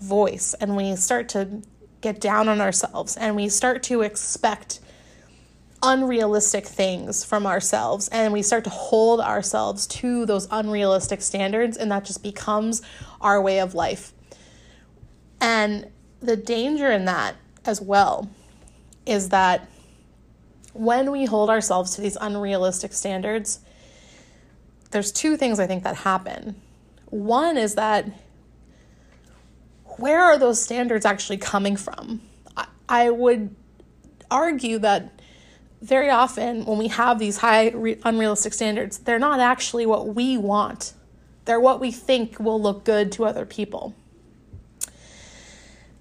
voice 0.00 0.54
and 0.60 0.76
we 0.76 0.96
start 0.96 1.30
to 1.30 1.62
get 2.02 2.20
down 2.20 2.48
on 2.48 2.60
ourselves 2.60 3.16
and 3.16 3.34
we 3.34 3.48
start 3.48 3.82
to 3.82 4.02
expect 4.02 4.80
unrealistic 5.82 6.66
things 6.66 7.24
from 7.24 7.46
ourselves 7.46 8.08
and 8.08 8.32
we 8.32 8.42
start 8.42 8.64
to 8.64 8.70
hold 8.70 9.20
ourselves 9.20 9.86
to 9.86 10.26
those 10.26 10.46
unrealistic 10.50 11.22
standards 11.22 11.76
and 11.76 11.90
that 11.90 12.04
just 12.04 12.22
becomes 12.22 12.82
our 13.20 13.40
way 13.40 13.58
of 13.58 13.74
life 13.74 14.12
and 15.40 15.90
the 16.20 16.36
danger 16.36 16.90
in 16.90 17.04
that 17.04 17.34
as 17.64 17.80
well 17.80 18.30
is 19.04 19.30
that 19.30 19.68
when 20.72 21.10
we 21.10 21.24
hold 21.24 21.50
ourselves 21.50 21.96
to 21.96 22.00
these 22.00 22.16
unrealistic 22.20 22.92
standards, 22.92 23.60
there's 24.90 25.12
two 25.12 25.36
things 25.36 25.58
I 25.58 25.66
think 25.66 25.82
that 25.82 25.96
happen. 25.96 26.60
One 27.06 27.56
is 27.56 27.74
that 27.74 28.06
where 29.98 30.22
are 30.22 30.38
those 30.38 30.62
standards 30.62 31.04
actually 31.04 31.38
coming 31.38 31.76
from? 31.76 32.20
I, 32.88 33.10
would 33.10 33.54
argue 34.30 34.78
that 34.80 35.18
very 35.80 36.10
often 36.10 36.64
when 36.66 36.78
we 36.78 36.88
have 36.88 37.18
these 37.18 37.38
high 37.38 37.70
re- 37.70 37.98
unrealistic 38.04 38.52
standards, 38.52 38.98
they're 38.98 39.18
not 39.18 39.40
actually 39.40 39.86
what 39.86 40.14
we 40.14 40.36
want. 40.36 40.92
They're 41.44 41.60
what 41.60 41.80
we 41.80 41.90
think 41.90 42.38
will 42.38 42.60
look 42.60 42.84
good 42.84 43.10
to 43.12 43.24
other 43.24 43.46
people. 43.46 43.94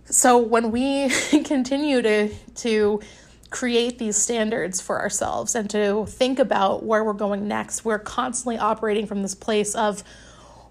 So 0.05 0.37
when 0.37 0.71
we 0.71 1.09
continue 1.45 2.01
to 2.01 2.29
to 2.55 3.01
create 3.49 3.99
these 3.99 4.15
standards 4.15 4.79
for 4.79 4.99
ourselves 4.99 5.55
and 5.55 5.69
to 5.69 6.05
think 6.07 6.39
about 6.39 6.83
where 6.83 7.03
we're 7.03 7.13
going 7.13 7.47
next, 7.47 7.83
we're 7.83 7.99
constantly 7.99 8.57
operating 8.57 9.05
from 9.05 9.21
this 9.21 9.35
place 9.35 9.75
of 9.75 10.03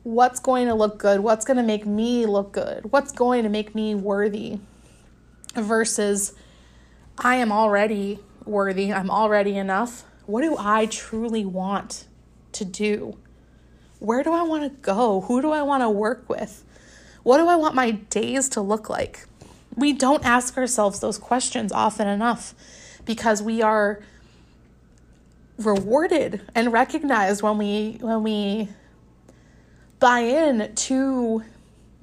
what's 0.03 0.41
going 0.41 0.67
to 0.67 0.75
look 0.75 0.99
good, 0.99 1.21
what's 1.21 1.45
going 1.45 1.57
to 1.57 1.63
make 1.63 1.87
me 1.87 2.27
look 2.27 2.53
good, 2.53 2.93
what's 2.93 3.13
going 3.13 3.43
to 3.43 3.49
make 3.49 3.75
me 3.75 3.95
worthy 3.95 4.59
versus 5.55 6.35
I 7.19 7.37
am 7.37 7.53
already 7.53 8.19
worthy, 8.45 8.93
I'm 8.93 9.11
already 9.11 9.57
enough. 9.57 10.05
What 10.27 10.43
do 10.43 10.57
I 10.59 10.87
truly 10.87 11.45
want 11.45 12.07
to 12.53 12.65
do? 12.65 13.19
Where 13.99 14.23
do 14.23 14.33
I 14.33 14.43
want 14.43 14.63
to 14.65 14.71
go? 14.81 15.23
Who 15.23 15.43
do 15.43 15.51
I 15.51 15.63
want 15.63 15.83
to 15.83 15.91
work 15.91 16.29
with? 16.29 16.65
What 17.23 17.39
do 17.39 17.49
I 17.49 17.57
want 17.57 17.75
my 17.75 17.91
days 17.91 18.49
to 18.51 18.61
look 18.63 18.89
like? 18.89 19.27
we 19.77 19.93
don't 19.93 20.25
ask 20.25 20.57
ourselves 20.57 21.01
those 21.01 21.19
questions 21.19 21.73
often 21.73 22.09
enough 22.09 22.55
because 23.05 23.43
we 23.43 23.63
are 23.63 24.01
rewarded 25.59 26.43
and 26.55 26.73
recognized 26.73 27.43
when 27.43 27.59
we 27.59 27.99
when 28.01 28.23
we 28.23 28.69
buy 30.01 30.21
in 30.21 30.75
to 30.75 31.45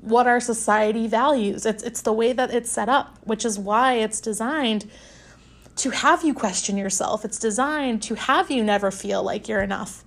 what 0.01 0.27
our 0.27 0.39
society 0.39 1.08
values. 1.08 1.66
It's 1.66 1.84
it's 1.84 2.01
the 2.01 2.13
way 2.13 2.32
that 2.32 2.54
it's 2.54 2.72
set 2.72 2.88
up, 2.88 3.18
which 3.24 3.44
is 3.44 3.60
why 3.60 3.96
it's 3.96 4.22
designed 4.22 4.89
to 5.77 5.89
have 5.92 6.24
you 6.24 6.34
question 6.34 6.77
yourself. 6.77 7.25
It's 7.25 7.38
designed 7.38 8.01
to 8.04 8.16
have 8.16 8.50
you 8.50 8.63
never 8.63 8.92
feel 8.92 9.22
like 9.24 9.48
you're 9.48 9.62
enough. 9.62 10.04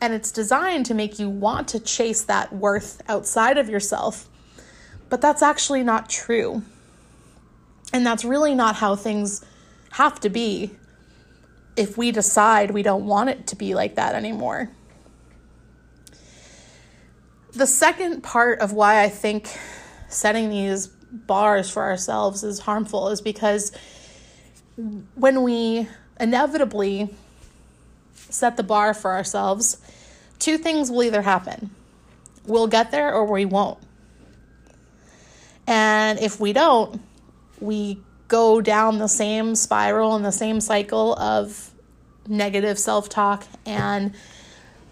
And 0.00 0.12
it's 0.12 0.32
designed 0.32 0.86
to 0.86 0.94
make 0.94 1.18
you 1.18 1.30
want 1.30 1.68
to 1.68 1.80
chase 1.80 2.22
that 2.24 2.52
worth 2.52 3.00
outside 3.08 3.56
of 3.56 3.68
yourself. 3.68 4.28
But 5.08 5.20
that's 5.20 5.42
actually 5.42 5.84
not 5.84 6.10
true. 6.10 6.62
And 7.92 8.04
that's 8.04 8.24
really 8.24 8.54
not 8.54 8.76
how 8.76 8.96
things 8.96 9.44
have 9.92 10.18
to 10.20 10.28
be 10.28 10.72
if 11.76 11.96
we 11.96 12.10
decide 12.10 12.70
we 12.70 12.82
don't 12.82 13.06
want 13.06 13.30
it 13.30 13.46
to 13.48 13.56
be 13.56 13.74
like 13.74 13.94
that 13.94 14.14
anymore. 14.14 14.70
The 17.52 17.66
second 17.66 18.22
part 18.22 18.60
of 18.60 18.72
why 18.72 19.02
I 19.02 19.08
think 19.08 19.48
setting 20.08 20.48
these 20.48 20.86
bars 20.86 21.70
for 21.70 21.82
ourselves 21.82 22.42
is 22.42 22.60
harmful 22.60 23.08
is 23.08 23.20
because 23.20 23.72
when 25.14 25.42
we 25.42 25.86
inevitably 26.18 27.14
set 28.14 28.56
the 28.56 28.62
bar 28.62 28.94
for 28.94 29.12
ourselves, 29.12 29.78
two 30.38 30.56
things 30.56 30.90
will 30.90 31.02
either 31.02 31.22
happen. 31.22 31.70
We'll 32.46 32.68
get 32.68 32.90
there 32.90 33.12
or 33.12 33.26
we 33.26 33.44
won't. 33.44 33.78
And 35.66 36.18
if 36.18 36.40
we 36.40 36.52
don't, 36.52 37.00
we 37.60 38.00
go 38.28 38.60
down 38.62 38.98
the 38.98 39.08
same 39.08 39.54
spiral 39.54 40.16
and 40.16 40.24
the 40.24 40.32
same 40.32 40.60
cycle 40.60 41.14
of 41.16 41.70
negative 42.26 42.78
self 42.78 43.08
talk 43.08 43.44
and 43.66 44.14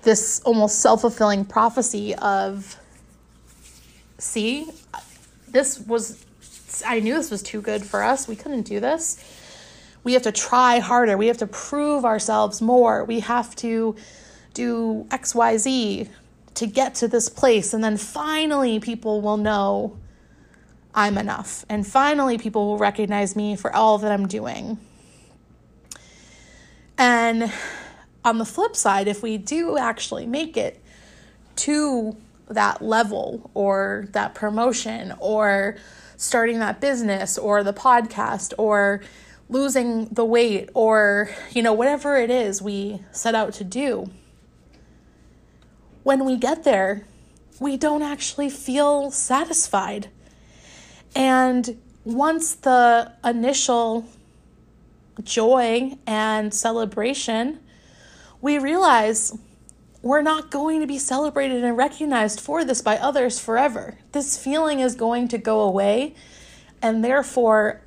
this 0.03 0.41
almost 0.45 0.81
self 0.81 1.03
fulfilling 1.03 1.45
prophecy 1.45 2.15
of, 2.17 2.77
see, 4.19 4.71
this 5.49 5.79
was, 5.81 6.25
I 6.87 7.01
knew 7.01 7.15
this 7.15 7.31
was 7.31 7.43
too 7.43 7.61
good 7.61 7.85
for 7.85 8.03
us. 8.03 8.29
We 8.29 8.37
couldn't 8.37 8.63
do 8.63 8.81
this. 8.81 9.23
We 10.03 10.15
have 10.15 10.23
to 10.23 10.33
try 10.33 10.79
harder. 10.79 11.17
We 11.17 11.27
have 11.27 11.39
to 11.39 11.47
prove 11.47 12.05
ourselves 12.05 12.63
more. 12.63 13.05
We 13.05 13.21
have 13.21 13.55
to 13.57 13.97
do 14.55 15.07
XYZ 15.11 16.09
to 16.55 16.67
get 16.67 16.95
to 16.97 17.09
this 17.09 17.29
place. 17.29 17.75
And 17.75 17.85
then 17.85 17.97
finally, 17.97 18.81
people 18.81 19.21
will 19.21 19.37
know 19.37 19.99
I'm 20.95 21.19
enough. 21.19 21.65
And 21.69 21.87
finally, 21.87 22.39
people 22.39 22.67
will 22.67 22.79
recognize 22.79 23.37
me 23.37 23.57
for 23.57 23.75
all 23.75 23.99
that 23.99 24.11
I'm 24.11 24.27
doing. 24.27 24.79
And 26.99 27.53
on 28.25 28.39
the 28.39 28.45
flip 28.45 28.77
side, 28.77 29.09
if 29.09 29.23
we 29.23 29.39
do 29.39 29.79
actually 29.79 30.27
make 30.27 30.57
it 30.57 30.83
to 31.57 32.17
that 32.49 32.83
level 32.83 33.51
or 33.55 34.07
that 34.13 34.35
promotion 34.35 35.15
or 35.19 35.77
starting 36.17 36.59
that 36.59 36.81
business 36.81 37.39
or 37.39 37.63
the 37.63 37.73
podcast 37.73 38.53
or 38.59 39.01
losing 39.49 40.07
the 40.07 40.25
weight 40.25 40.69
or 40.75 41.31
you 41.53 41.63
know 41.63 41.73
whatever 41.73 42.17
it 42.17 42.31
is 42.31 42.61
we 42.61 43.01
set 43.11 43.35
out 43.35 43.53
to 43.53 43.65
do 43.65 44.09
when 46.03 46.25
we 46.25 46.37
get 46.37 46.65
there 46.65 47.05
we 47.61 47.77
don't 47.77 48.03
actually 48.03 48.51
feel 48.51 49.11
satisfied. 49.11 50.09
And 51.15 51.79
once 52.05 52.55
the 52.55 53.13
initial 53.23 54.07
joy 55.23 55.99
and 56.07 56.53
celebration, 56.53 57.61
we 58.41 58.59
realize 58.59 59.37
we're 60.03 60.23
not 60.23 60.51
going 60.51 60.81
to 60.81 60.87
be 60.87 60.99
celebrated 60.99 61.63
and 61.63 61.77
recognized 61.77 62.41
for 62.41 62.65
this 62.65 62.81
by 62.81 62.97
others 62.97 63.39
forever. 63.39 63.99
This 64.13 64.43
feeling 64.43 64.81
is 64.81 64.95
going 64.95 65.29
to 65.29 65.39
go 65.39 65.61
away, 65.61 66.15
and 66.81 67.05
therefore, 67.05 67.83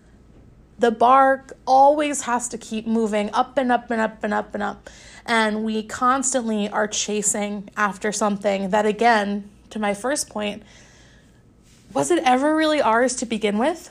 the 0.77 0.91
bar 0.91 1.45
always 1.65 2.23
has 2.23 2.47
to 2.49 2.57
keep 2.57 2.85
moving 2.85 3.29
up 3.33 3.57
and 3.57 3.71
up 3.71 3.89
and 3.89 4.01
up 4.01 4.23
and 4.23 4.33
up 4.33 4.53
and 4.53 4.61
up. 4.61 4.89
And 5.25 5.63
we 5.63 5.83
constantly 5.83 6.69
are 6.69 6.87
chasing 6.87 7.69
after 7.77 8.11
something 8.11 8.69
that, 8.69 8.85
again, 8.85 9.49
to 9.69 9.79
my 9.79 9.93
first 9.93 10.29
point, 10.29 10.63
was 11.93 12.11
it 12.11 12.21
ever 12.25 12.55
really 12.55 12.81
ours 12.81 13.15
to 13.17 13.25
begin 13.25 13.57
with? 13.57 13.89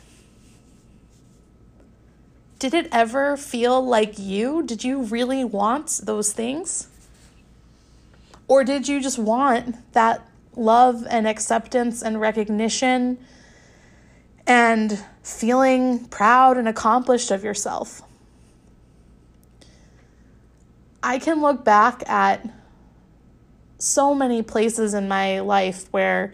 Did 2.62 2.74
it 2.74 2.88
ever 2.92 3.36
feel 3.36 3.84
like 3.84 4.20
you? 4.20 4.62
Did 4.62 4.84
you 4.84 5.02
really 5.02 5.42
want 5.42 6.02
those 6.04 6.32
things? 6.32 6.86
Or 8.46 8.62
did 8.62 8.86
you 8.86 9.00
just 9.00 9.18
want 9.18 9.92
that 9.94 10.24
love 10.54 11.04
and 11.10 11.26
acceptance 11.26 12.02
and 12.02 12.20
recognition 12.20 13.18
and 14.46 15.04
feeling 15.24 16.04
proud 16.04 16.56
and 16.56 16.68
accomplished 16.68 17.32
of 17.32 17.42
yourself? 17.42 18.00
I 21.02 21.18
can 21.18 21.42
look 21.42 21.64
back 21.64 22.08
at 22.08 22.48
so 23.78 24.14
many 24.14 24.40
places 24.40 24.94
in 24.94 25.08
my 25.08 25.40
life 25.40 25.88
where 25.90 26.32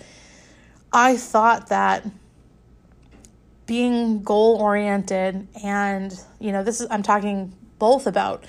I 0.92 1.16
thought 1.16 1.70
that 1.70 2.04
being 3.68 4.22
goal 4.22 4.56
oriented 4.56 5.46
and, 5.62 6.18
you 6.40 6.50
know, 6.50 6.64
this 6.64 6.80
is, 6.80 6.88
I'm 6.90 7.02
talking 7.02 7.54
both 7.78 8.06
about 8.06 8.44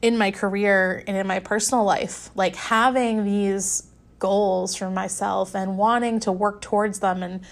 in 0.00 0.16
my 0.16 0.30
career 0.30 1.04
and 1.06 1.16
in 1.16 1.26
my 1.26 1.38
personal 1.38 1.84
life, 1.84 2.30
like 2.34 2.56
having 2.56 3.24
these 3.24 3.86
goals 4.18 4.74
for 4.74 4.88
myself 4.88 5.54
and 5.54 5.76
wanting 5.76 6.18
to 6.20 6.32
work 6.32 6.62
towards 6.62 7.00
them 7.00 7.22
and 7.22 7.42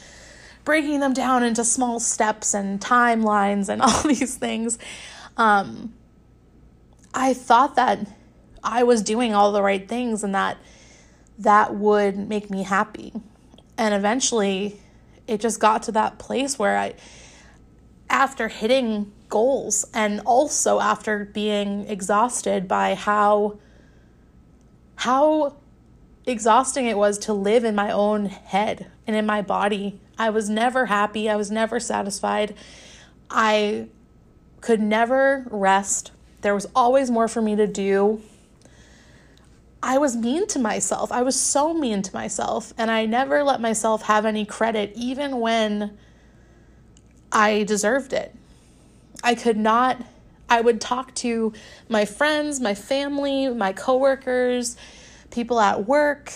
breaking 0.64 1.00
them 1.00 1.12
down 1.12 1.42
into 1.42 1.64
small 1.64 2.00
steps 2.00 2.54
and 2.54 2.80
timelines 2.80 3.68
and 3.68 3.82
all 3.82 4.02
these 4.04 4.36
things. 4.36 4.78
Um, 5.36 5.92
I 7.12 7.34
thought 7.34 7.76
that 7.76 8.06
I 8.64 8.84
was 8.84 9.02
doing 9.02 9.34
all 9.34 9.52
the 9.52 9.62
right 9.62 9.86
things 9.86 10.24
and 10.24 10.34
that 10.34 10.56
that 11.40 11.74
would 11.74 12.16
make 12.16 12.48
me 12.48 12.62
happy. 12.62 13.12
And 13.76 13.94
eventually, 13.94 14.80
it 15.26 15.40
just 15.40 15.60
got 15.60 15.82
to 15.84 15.92
that 15.92 16.18
place 16.18 16.58
where 16.58 16.78
I, 16.78 16.94
after 18.10 18.48
hitting 18.48 19.12
goals 19.28 19.86
and 19.94 20.20
also 20.26 20.80
after 20.80 21.24
being 21.24 21.88
exhausted 21.88 22.68
by 22.68 22.94
how, 22.94 23.58
how 24.96 25.56
exhausting 26.26 26.86
it 26.86 26.96
was 26.96 27.18
to 27.18 27.32
live 27.32 27.64
in 27.64 27.74
my 27.74 27.90
own 27.90 28.26
head 28.26 28.90
and 29.06 29.16
in 29.16 29.26
my 29.26 29.42
body. 29.42 30.00
I 30.18 30.30
was 30.30 30.48
never 30.48 30.86
happy. 30.86 31.28
I 31.28 31.36
was 31.36 31.50
never 31.50 31.80
satisfied. 31.80 32.54
I 33.30 33.88
could 34.60 34.80
never 34.80 35.46
rest. 35.50 36.12
There 36.42 36.54
was 36.54 36.66
always 36.74 37.10
more 37.10 37.28
for 37.28 37.42
me 37.42 37.56
to 37.56 37.66
do. 37.66 38.22
I 39.82 39.98
was 39.98 40.16
mean 40.16 40.46
to 40.48 40.58
myself. 40.58 41.10
I 41.10 41.22
was 41.22 41.38
so 41.38 41.74
mean 41.74 42.02
to 42.02 42.14
myself. 42.14 42.72
And 42.78 42.90
I 42.90 43.06
never 43.06 43.42
let 43.42 43.60
myself 43.60 44.02
have 44.02 44.24
any 44.24 44.44
credit, 44.44 44.92
even 44.94 45.40
when 45.40 45.98
I 47.32 47.64
deserved 47.64 48.12
it. 48.12 48.34
I 49.24 49.34
could 49.34 49.56
not, 49.56 50.02
I 50.48 50.60
would 50.60 50.80
talk 50.80 51.14
to 51.16 51.52
my 51.88 52.04
friends, 52.04 52.60
my 52.60 52.74
family, 52.74 53.48
my 53.48 53.72
coworkers, 53.72 54.76
people 55.30 55.58
at 55.58 55.86
work. 55.86 56.32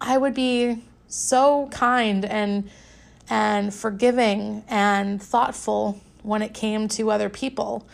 I 0.00 0.18
would 0.18 0.34
be 0.34 0.82
so 1.08 1.68
kind 1.70 2.24
and 2.24 2.68
and 3.28 3.74
forgiving 3.74 4.62
and 4.68 5.20
thoughtful 5.20 6.00
when 6.22 6.42
it 6.42 6.54
came 6.54 6.86
to 6.86 7.10
other 7.10 7.28
people 7.28 7.86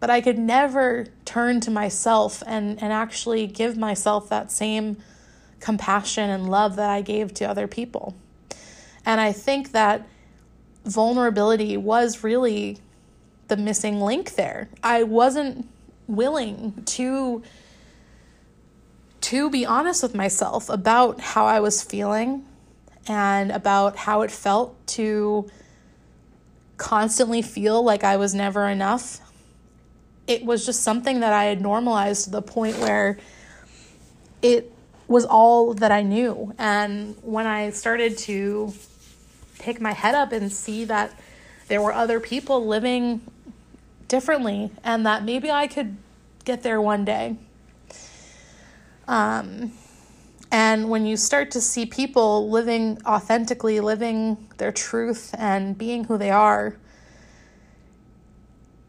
but 0.00 0.08
I 0.08 0.22
could 0.22 0.38
never 0.38 1.06
turn 1.26 1.60
to 1.60 1.70
myself 1.70 2.42
and, 2.46 2.82
and 2.82 2.92
actually 2.92 3.46
give 3.46 3.76
myself 3.76 4.30
that 4.30 4.50
same 4.50 4.96
compassion 5.60 6.30
and 6.30 6.50
love 6.50 6.76
that 6.76 6.88
I 6.88 7.02
gave 7.02 7.34
to 7.34 7.44
other 7.44 7.68
people. 7.68 8.16
And 9.04 9.20
I 9.20 9.32
think 9.32 9.72
that 9.72 10.08
vulnerability 10.84 11.76
was 11.76 12.24
really 12.24 12.78
the 13.48 13.56
missing 13.58 14.00
link 14.00 14.34
there. 14.36 14.70
I 14.82 15.02
wasn't 15.02 15.68
willing 16.06 16.82
to 16.84 17.42
to 19.20 19.50
be 19.50 19.66
honest 19.66 20.02
with 20.02 20.14
myself 20.14 20.70
about 20.70 21.20
how 21.20 21.44
I 21.44 21.60
was 21.60 21.82
feeling 21.82 22.46
and 23.06 23.52
about 23.52 23.96
how 23.96 24.22
it 24.22 24.30
felt 24.30 24.74
to 24.88 25.48
constantly 26.78 27.42
feel 27.42 27.82
like 27.82 28.02
I 28.02 28.16
was 28.16 28.34
never 28.34 28.66
enough 28.66 29.20
it 30.30 30.44
was 30.44 30.64
just 30.64 30.84
something 30.84 31.20
that 31.20 31.32
I 31.32 31.46
had 31.46 31.60
normalized 31.60 32.24
to 32.24 32.30
the 32.30 32.40
point 32.40 32.78
where 32.78 33.18
it 34.42 34.72
was 35.08 35.24
all 35.24 35.74
that 35.74 35.90
I 35.90 36.02
knew. 36.02 36.54
And 36.56 37.16
when 37.22 37.48
I 37.48 37.70
started 37.70 38.16
to 38.18 38.72
pick 39.58 39.80
my 39.80 39.92
head 39.92 40.14
up 40.14 40.30
and 40.30 40.52
see 40.52 40.84
that 40.84 41.18
there 41.66 41.82
were 41.82 41.92
other 41.92 42.20
people 42.20 42.64
living 42.64 43.22
differently 44.06 44.70
and 44.84 45.04
that 45.04 45.24
maybe 45.24 45.50
I 45.50 45.66
could 45.66 45.96
get 46.44 46.62
there 46.62 46.80
one 46.80 47.04
day. 47.04 47.34
Um, 49.08 49.72
and 50.52 50.88
when 50.88 51.06
you 51.06 51.16
start 51.16 51.50
to 51.52 51.60
see 51.60 51.86
people 51.86 52.48
living 52.48 53.00
authentically, 53.04 53.80
living 53.80 54.46
their 54.58 54.70
truth, 54.70 55.34
and 55.36 55.76
being 55.76 56.04
who 56.04 56.16
they 56.16 56.30
are, 56.30 56.76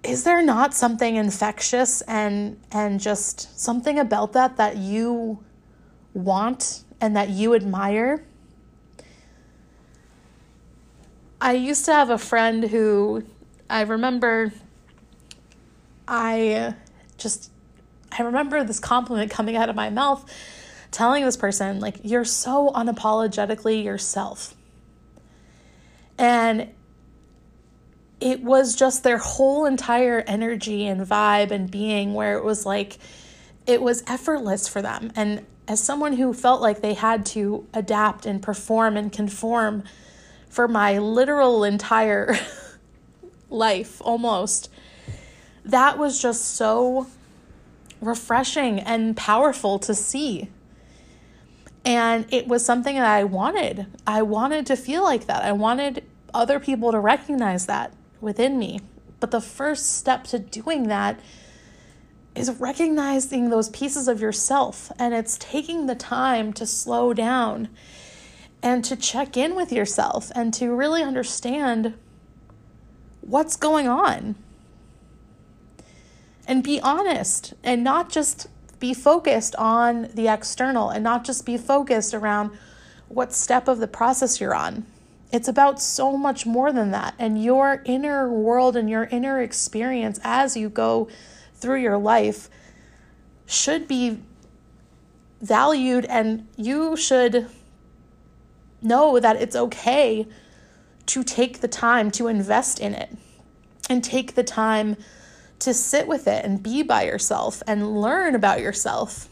is 0.03 0.23
there 0.23 0.41
not 0.41 0.73
something 0.73 1.15
infectious 1.15 2.01
and 2.01 2.59
and 2.71 2.99
just 2.99 3.59
something 3.59 3.99
about 3.99 4.33
that 4.33 4.57
that 4.57 4.77
you 4.77 5.43
want 6.13 6.83
and 6.99 7.15
that 7.15 7.29
you 7.29 7.53
admire? 7.53 8.23
I 11.39 11.53
used 11.53 11.85
to 11.85 11.93
have 11.93 12.09
a 12.09 12.17
friend 12.17 12.63
who 12.63 13.23
i 13.69 13.81
remember 13.81 14.51
i 16.07 16.75
just 17.17 17.49
i 18.11 18.21
remember 18.21 18.63
this 18.63 18.79
compliment 18.79 19.31
coming 19.31 19.55
out 19.55 19.69
of 19.69 19.75
my 19.75 19.89
mouth 19.89 20.29
telling 20.91 21.23
this 21.23 21.37
person 21.37 21.79
like 21.79 21.99
you're 22.03 22.25
so 22.25 22.69
unapologetically 22.75 23.83
yourself. 23.83 24.53
And 26.17 26.69
it 28.21 28.43
was 28.43 28.75
just 28.75 29.03
their 29.03 29.17
whole 29.17 29.65
entire 29.65 30.23
energy 30.27 30.85
and 30.85 31.05
vibe 31.05 31.49
and 31.49 31.69
being 31.69 32.13
where 32.13 32.37
it 32.37 32.43
was 32.43 32.65
like 32.65 32.99
it 33.65 33.81
was 33.81 34.03
effortless 34.07 34.67
for 34.67 34.81
them. 34.81 35.11
And 35.15 35.45
as 35.67 35.81
someone 35.81 36.13
who 36.13 36.33
felt 36.33 36.61
like 36.61 36.81
they 36.81 36.93
had 36.93 37.25
to 37.27 37.67
adapt 37.73 38.25
and 38.25 38.41
perform 38.41 38.95
and 38.95 39.11
conform 39.11 39.83
for 40.49 40.67
my 40.67 40.99
literal 40.99 41.63
entire 41.63 42.35
life 43.49 44.01
almost, 44.03 44.69
that 45.65 45.97
was 45.97 46.21
just 46.21 46.55
so 46.55 47.07
refreshing 48.01 48.79
and 48.79 49.15
powerful 49.15 49.79
to 49.79 49.93
see. 49.93 50.49
And 51.83 52.31
it 52.31 52.47
was 52.47 52.63
something 52.63 52.95
that 52.95 53.05
I 53.05 53.23
wanted. 53.23 53.87
I 54.05 54.21
wanted 54.21 54.67
to 54.67 54.75
feel 54.75 55.03
like 55.03 55.25
that. 55.25 55.43
I 55.43 55.51
wanted 55.51 56.03
other 56.33 56.59
people 56.59 56.91
to 56.91 56.99
recognize 56.99 57.65
that 57.65 57.93
within 58.21 58.57
me. 58.57 58.79
But 59.19 59.31
the 59.31 59.41
first 59.41 59.97
step 59.97 60.23
to 60.25 60.39
doing 60.39 60.87
that 60.87 61.19
is 62.35 62.59
recognizing 62.59 63.49
those 63.49 63.69
pieces 63.69 64.07
of 64.07 64.21
yourself. 64.21 64.91
And 64.97 65.13
it's 65.13 65.37
taking 65.37 65.87
the 65.87 65.95
time 65.95 66.53
to 66.53 66.65
slow 66.65 67.13
down 67.13 67.69
and 68.63 68.85
to 68.85 68.95
check 68.95 69.35
in 69.35 69.55
with 69.55 69.71
yourself 69.71 70.31
and 70.35 70.53
to 70.53 70.73
really 70.73 71.03
understand 71.03 71.95
what's 73.21 73.55
going 73.55 73.87
on. 73.87 74.35
And 76.47 76.63
be 76.63 76.79
honest 76.81 77.53
and 77.63 77.83
not 77.83 78.09
just 78.09 78.47
be 78.79 78.93
focused 78.93 79.55
on 79.57 80.09
the 80.13 80.27
external 80.27 80.89
and 80.89 81.03
not 81.03 81.23
just 81.23 81.45
be 81.45 81.57
focused 81.57 82.13
around 82.13 82.51
what 83.07 83.33
step 83.33 83.67
of 83.67 83.79
the 83.79 83.87
process 83.87 84.41
you're 84.41 84.55
on. 84.55 84.85
It's 85.31 85.47
about 85.47 85.81
so 85.81 86.17
much 86.17 86.45
more 86.45 86.71
than 86.71 86.91
that. 86.91 87.15
And 87.17 87.41
your 87.41 87.81
inner 87.85 88.29
world 88.29 88.75
and 88.75 88.89
your 88.89 89.05
inner 89.05 89.41
experience 89.41 90.19
as 90.23 90.57
you 90.57 90.69
go 90.69 91.07
through 91.55 91.81
your 91.81 91.97
life 91.97 92.49
should 93.45 93.87
be 93.87 94.19
valued, 95.41 96.05
and 96.05 96.47
you 96.55 96.95
should 96.95 97.47
know 98.81 99.19
that 99.19 99.35
it's 99.35 99.55
okay 99.55 100.27
to 101.07 101.23
take 101.23 101.61
the 101.61 101.67
time 101.67 102.11
to 102.11 102.27
invest 102.27 102.79
in 102.79 102.93
it 102.93 103.17
and 103.89 104.03
take 104.03 104.35
the 104.35 104.43
time 104.43 104.95
to 105.59 105.73
sit 105.73 106.07
with 106.07 106.27
it 106.27 106.45
and 106.45 106.63
be 106.63 106.81
by 106.81 107.03
yourself 107.03 107.61
and 107.67 108.01
learn 108.01 108.35
about 108.35 108.59
yourself. 108.59 109.29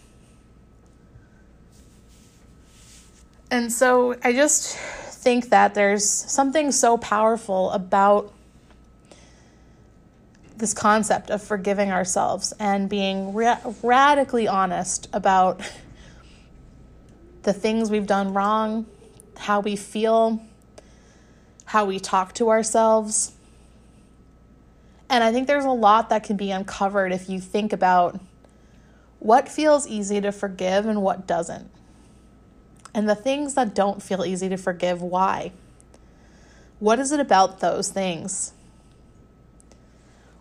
And 3.51 3.71
so 3.71 4.15
I 4.23 4.33
just 4.33 4.77
think 5.19 5.49
that 5.49 5.73
there's 5.73 6.07
something 6.07 6.71
so 6.71 6.97
powerful 6.97 7.71
about 7.71 8.33
this 10.55 10.73
concept 10.73 11.29
of 11.29 11.43
forgiving 11.43 11.91
ourselves 11.91 12.53
and 12.57 12.89
being 12.89 13.33
ra- 13.33 13.59
radically 13.83 14.47
honest 14.47 15.09
about 15.11 15.59
the 17.43 17.51
things 17.51 17.91
we've 17.91 18.07
done 18.07 18.33
wrong, 18.33 18.85
how 19.37 19.59
we 19.59 19.75
feel, 19.75 20.41
how 21.65 21.83
we 21.83 21.99
talk 21.99 22.33
to 22.33 22.49
ourselves. 22.49 23.33
And 25.09 25.21
I 25.21 25.33
think 25.33 25.47
there's 25.47 25.65
a 25.65 25.71
lot 25.71 26.09
that 26.09 26.23
can 26.23 26.37
be 26.37 26.51
uncovered 26.51 27.11
if 27.11 27.29
you 27.29 27.41
think 27.41 27.73
about 27.73 28.19
what 29.19 29.49
feels 29.49 29.85
easy 29.85 30.21
to 30.21 30.31
forgive 30.31 30.85
and 30.85 31.01
what 31.01 31.27
doesn't. 31.27 31.69
And 32.93 33.07
the 33.07 33.15
things 33.15 33.53
that 33.53 33.75
don't 33.75 34.01
feel 34.01 34.25
easy 34.25 34.49
to 34.49 34.57
forgive, 34.57 35.01
why? 35.01 35.51
What 36.79 36.99
is 36.99 37.11
it 37.11 37.19
about 37.19 37.59
those 37.59 37.89
things? 37.89 38.53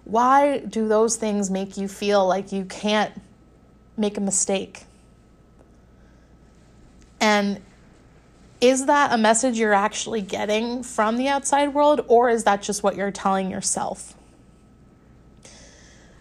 Why 0.04 0.60
do 0.60 0.88
those 0.88 1.16
things 1.16 1.50
make 1.50 1.76
you 1.76 1.88
feel 1.88 2.26
like 2.26 2.52
you 2.52 2.64
can't 2.64 3.12
make 3.96 4.16
a 4.16 4.20
mistake? 4.20 4.84
And 7.20 7.60
is 8.60 8.86
that 8.86 9.12
a 9.12 9.18
message 9.18 9.58
you're 9.58 9.74
actually 9.74 10.22
getting 10.22 10.82
from 10.82 11.16
the 11.16 11.28
outside 11.28 11.74
world, 11.74 12.04
or 12.08 12.30
is 12.30 12.44
that 12.44 12.62
just 12.62 12.82
what 12.82 12.96
you're 12.96 13.10
telling 13.10 13.50
yourself? 13.50 14.14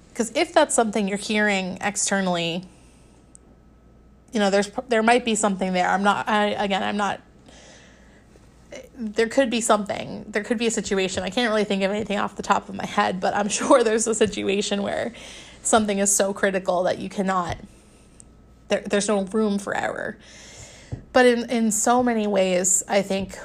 Because 0.10 0.32
if 0.36 0.54
that's 0.54 0.76
something 0.76 1.08
you're 1.08 1.18
hearing 1.18 1.78
externally, 1.80 2.66
you 4.32 4.40
know, 4.40 4.50
there's 4.50 4.70
there 4.90 5.04
might 5.04 5.26
be 5.26 5.36
something 5.36 5.74
there. 5.74 5.90
I'm 5.90 6.04
not. 6.04 6.28
I, 6.28 6.48
again, 6.48 6.84
I'm 6.84 6.98
not 6.98 7.22
there 8.96 9.28
could 9.28 9.50
be 9.50 9.62
something. 9.62 10.26
There 10.28 10.44
could 10.44 10.58
be 10.58 10.68
a 10.68 10.72
situation. 10.72 11.24
I 11.24 11.30
can't 11.30 11.50
really 11.50 11.64
think 11.64 11.84
of 11.84 11.92
anything 11.92 12.18
off 12.18 12.36
the 12.36 12.44
top 12.44 12.68
of 12.70 12.76
my 12.76 12.86
head, 12.86 13.20
but 13.20 13.36
I'm 13.36 13.50
sure 13.50 13.84
there's 13.84 14.08
a 14.08 14.16
situation 14.16 14.84
where 14.84 15.14
something 15.62 16.00
is 16.00 16.16
so 16.16 16.34
critical 16.34 16.84
that 16.84 17.00
you 17.00 17.10
cannot 17.10 17.58
there, 18.68 18.82
there's 18.86 19.08
no 19.08 19.24
room 19.24 19.60
for 19.60 19.76
error. 19.76 20.18
But 21.14 21.26
in, 21.26 21.50
in 21.50 21.72
so 21.72 22.04
many 22.04 22.28
ways, 22.28 22.84
I 22.88 23.02
think 23.02 23.38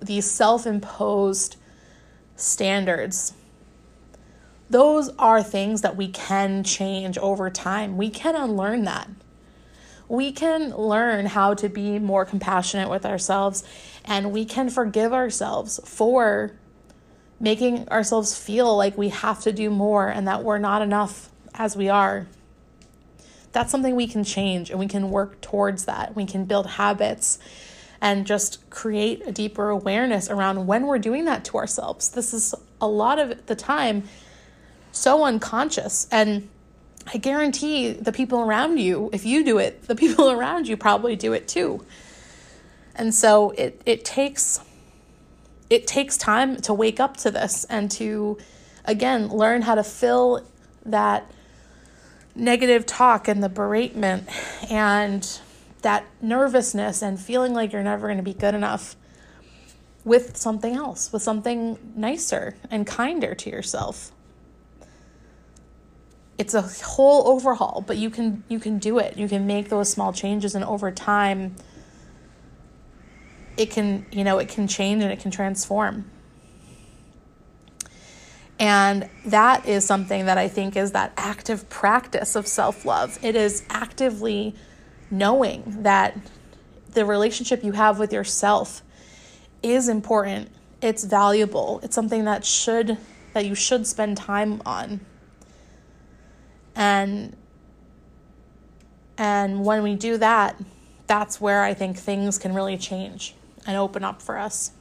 these 0.00 0.30
self 0.30 0.66
imposed 0.66 1.56
standards, 2.36 3.34
those 4.70 5.10
are 5.18 5.42
things 5.42 5.82
that 5.82 5.96
we 5.96 6.08
can 6.08 6.64
change 6.64 7.18
over 7.18 7.50
time. 7.50 7.96
We 7.96 8.10
can 8.10 8.34
unlearn 8.34 8.84
that 8.84 9.08
we 10.12 10.30
can 10.30 10.76
learn 10.76 11.24
how 11.24 11.54
to 11.54 11.70
be 11.70 11.98
more 11.98 12.26
compassionate 12.26 12.90
with 12.90 13.06
ourselves 13.06 13.64
and 14.04 14.30
we 14.30 14.44
can 14.44 14.68
forgive 14.68 15.10
ourselves 15.10 15.80
for 15.86 16.52
making 17.40 17.88
ourselves 17.88 18.38
feel 18.38 18.76
like 18.76 18.98
we 18.98 19.08
have 19.08 19.40
to 19.40 19.50
do 19.50 19.70
more 19.70 20.08
and 20.08 20.28
that 20.28 20.44
we're 20.44 20.58
not 20.58 20.82
enough 20.82 21.30
as 21.54 21.78
we 21.78 21.88
are. 21.88 22.26
That's 23.52 23.70
something 23.70 23.96
we 23.96 24.06
can 24.06 24.22
change 24.22 24.68
and 24.68 24.78
we 24.78 24.86
can 24.86 25.10
work 25.10 25.40
towards 25.40 25.86
that. 25.86 26.14
We 26.14 26.26
can 26.26 26.44
build 26.44 26.66
habits 26.66 27.38
and 27.98 28.26
just 28.26 28.68
create 28.68 29.26
a 29.26 29.32
deeper 29.32 29.70
awareness 29.70 30.28
around 30.28 30.66
when 30.66 30.86
we're 30.86 30.98
doing 30.98 31.24
that 31.24 31.42
to 31.46 31.56
ourselves. 31.56 32.10
This 32.10 32.34
is 32.34 32.54
a 32.82 32.86
lot 32.86 33.18
of 33.18 33.46
the 33.46 33.56
time 33.56 34.02
so 34.92 35.24
unconscious 35.24 36.06
and 36.12 36.50
I 37.06 37.18
guarantee 37.18 37.92
the 37.92 38.12
people 38.12 38.40
around 38.40 38.78
you, 38.78 39.10
if 39.12 39.24
you 39.24 39.44
do 39.44 39.58
it, 39.58 39.82
the 39.84 39.94
people 40.04 40.30
around 40.30 40.68
you 40.68 40.76
probably 40.76 41.16
do 41.16 41.32
it 41.32 41.48
too. 41.48 41.84
And 42.94 43.14
so 43.14 43.50
it 43.50 43.80
it 43.86 44.04
takes 44.04 44.60
it 45.70 45.86
takes 45.86 46.18
time 46.18 46.56
to 46.56 46.74
wake 46.74 47.00
up 47.00 47.16
to 47.18 47.30
this 47.30 47.64
and 47.64 47.90
to 47.92 48.38
again 48.84 49.28
learn 49.28 49.62
how 49.62 49.74
to 49.74 49.82
fill 49.82 50.46
that 50.84 51.30
negative 52.34 52.84
talk 52.84 53.28
and 53.28 53.42
the 53.42 53.48
beratement 53.48 54.24
and 54.70 55.40
that 55.82 56.04
nervousness 56.20 57.02
and 57.02 57.18
feeling 57.18 57.54
like 57.54 57.72
you're 57.72 57.82
never 57.82 58.06
going 58.06 58.18
to 58.18 58.22
be 58.22 58.34
good 58.34 58.54
enough 58.54 58.96
with 60.04 60.36
something 60.36 60.74
else, 60.74 61.12
with 61.12 61.22
something 61.22 61.78
nicer 61.94 62.54
and 62.70 62.86
kinder 62.86 63.34
to 63.34 63.50
yourself 63.50 64.12
it's 66.38 66.54
a 66.54 66.62
whole 66.62 67.28
overhaul 67.28 67.84
but 67.86 67.96
you 67.96 68.10
can 68.10 68.42
you 68.48 68.58
can 68.58 68.78
do 68.78 68.98
it. 68.98 69.16
You 69.16 69.28
can 69.28 69.46
make 69.46 69.68
those 69.68 69.90
small 69.90 70.12
changes 70.12 70.54
and 70.54 70.64
over 70.64 70.90
time 70.90 71.54
it 73.56 73.70
can 73.70 74.06
you 74.10 74.24
know 74.24 74.38
it 74.38 74.48
can 74.48 74.66
change 74.66 75.02
and 75.02 75.12
it 75.12 75.20
can 75.20 75.30
transform. 75.30 76.10
And 78.58 79.08
that 79.26 79.66
is 79.66 79.84
something 79.84 80.26
that 80.26 80.38
i 80.38 80.48
think 80.48 80.76
is 80.76 80.92
that 80.92 81.12
active 81.16 81.68
practice 81.68 82.36
of 82.36 82.46
self-love. 82.46 83.18
It 83.22 83.36
is 83.36 83.64
actively 83.68 84.54
knowing 85.10 85.62
that 85.82 86.16
the 86.92 87.04
relationship 87.04 87.62
you 87.62 87.72
have 87.72 87.98
with 87.98 88.12
yourself 88.12 88.82
is 89.62 89.88
important. 89.88 90.50
It's 90.80 91.04
valuable. 91.04 91.80
It's 91.82 91.94
something 91.94 92.24
that 92.24 92.44
should 92.44 92.98
that 93.34 93.46
you 93.46 93.54
should 93.54 93.86
spend 93.86 94.16
time 94.16 94.60
on 94.66 95.00
and 96.74 97.36
and 99.18 99.64
when 99.64 99.82
we 99.82 99.94
do 99.94 100.16
that 100.16 100.56
that's 101.06 101.40
where 101.40 101.62
i 101.62 101.74
think 101.74 101.96
things 101.96 102.38
can 102.38 102.54
really 102.54 102.78
change 102.78 103.34
and 103.66 103.76
open 103.76 104.04
up 104.04 104.20
for 104.20 104.38
us. 104.38 104.72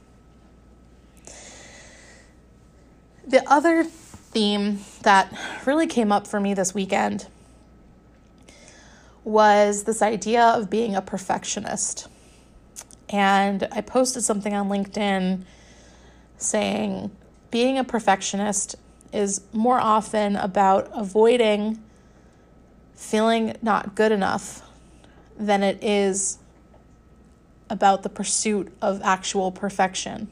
The 3.28 3.44
other 3.50 3.84
theme 3.84 4.80
that 5.04 5.32
really 5.66 5.88
came 5.88 6.12
up 6.12 6.28
for 6.28 6.40
me 6.40 6.54
this 6.54 6.74
weekend 6.74 7.28
was 9.24 9.84
this 9.84 10.02
idea 10.02 10.42
of 10.42 10.70
being 10.70 10.96
a 10.96 11.02
perfectionist. 11.02 12.08
And 13.10 13.68
i 13.72 13.82
posted 13.82 14.24
something 14.24 14.54
on 14.54 14.70
linkedin 14.70 15.44
saying 16.38 17.12
being 17.52 17.78
a 17.78 17.84
perfectionist 17.84 18.76
is 19.14 19.42
more 19.54 19.80
often 19.80 20.36
about 20.36 20.90
avoiding 20.94 21.82
feeling 22.94 23.56
not 23.62 23.96
good 23.96 24.12
enough 24.12 24.62
than 25.38 25.64
it 25.64 25.84
is 25.84 26.38
about 27.70 28.04
the 28.04 28.10
pursuit 28.10 28.72
of 28.82 29.02
actual 29.02 29.52
perfection. 29.52 30.28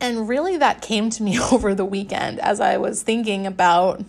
And 0.00 0.28
really, 0.28 0.56
that 0.56 0.80
came 0.80 1.10
to 1.10 1.22
me 1.22 1.38
over 1.52 1.74
the 1.74 1.84
weekend 1.84 2.38
as 2.40 2.60
I 2.60 2.76
was 2.76 3.02
thinking 3.02 3.46
about 3.46 4.02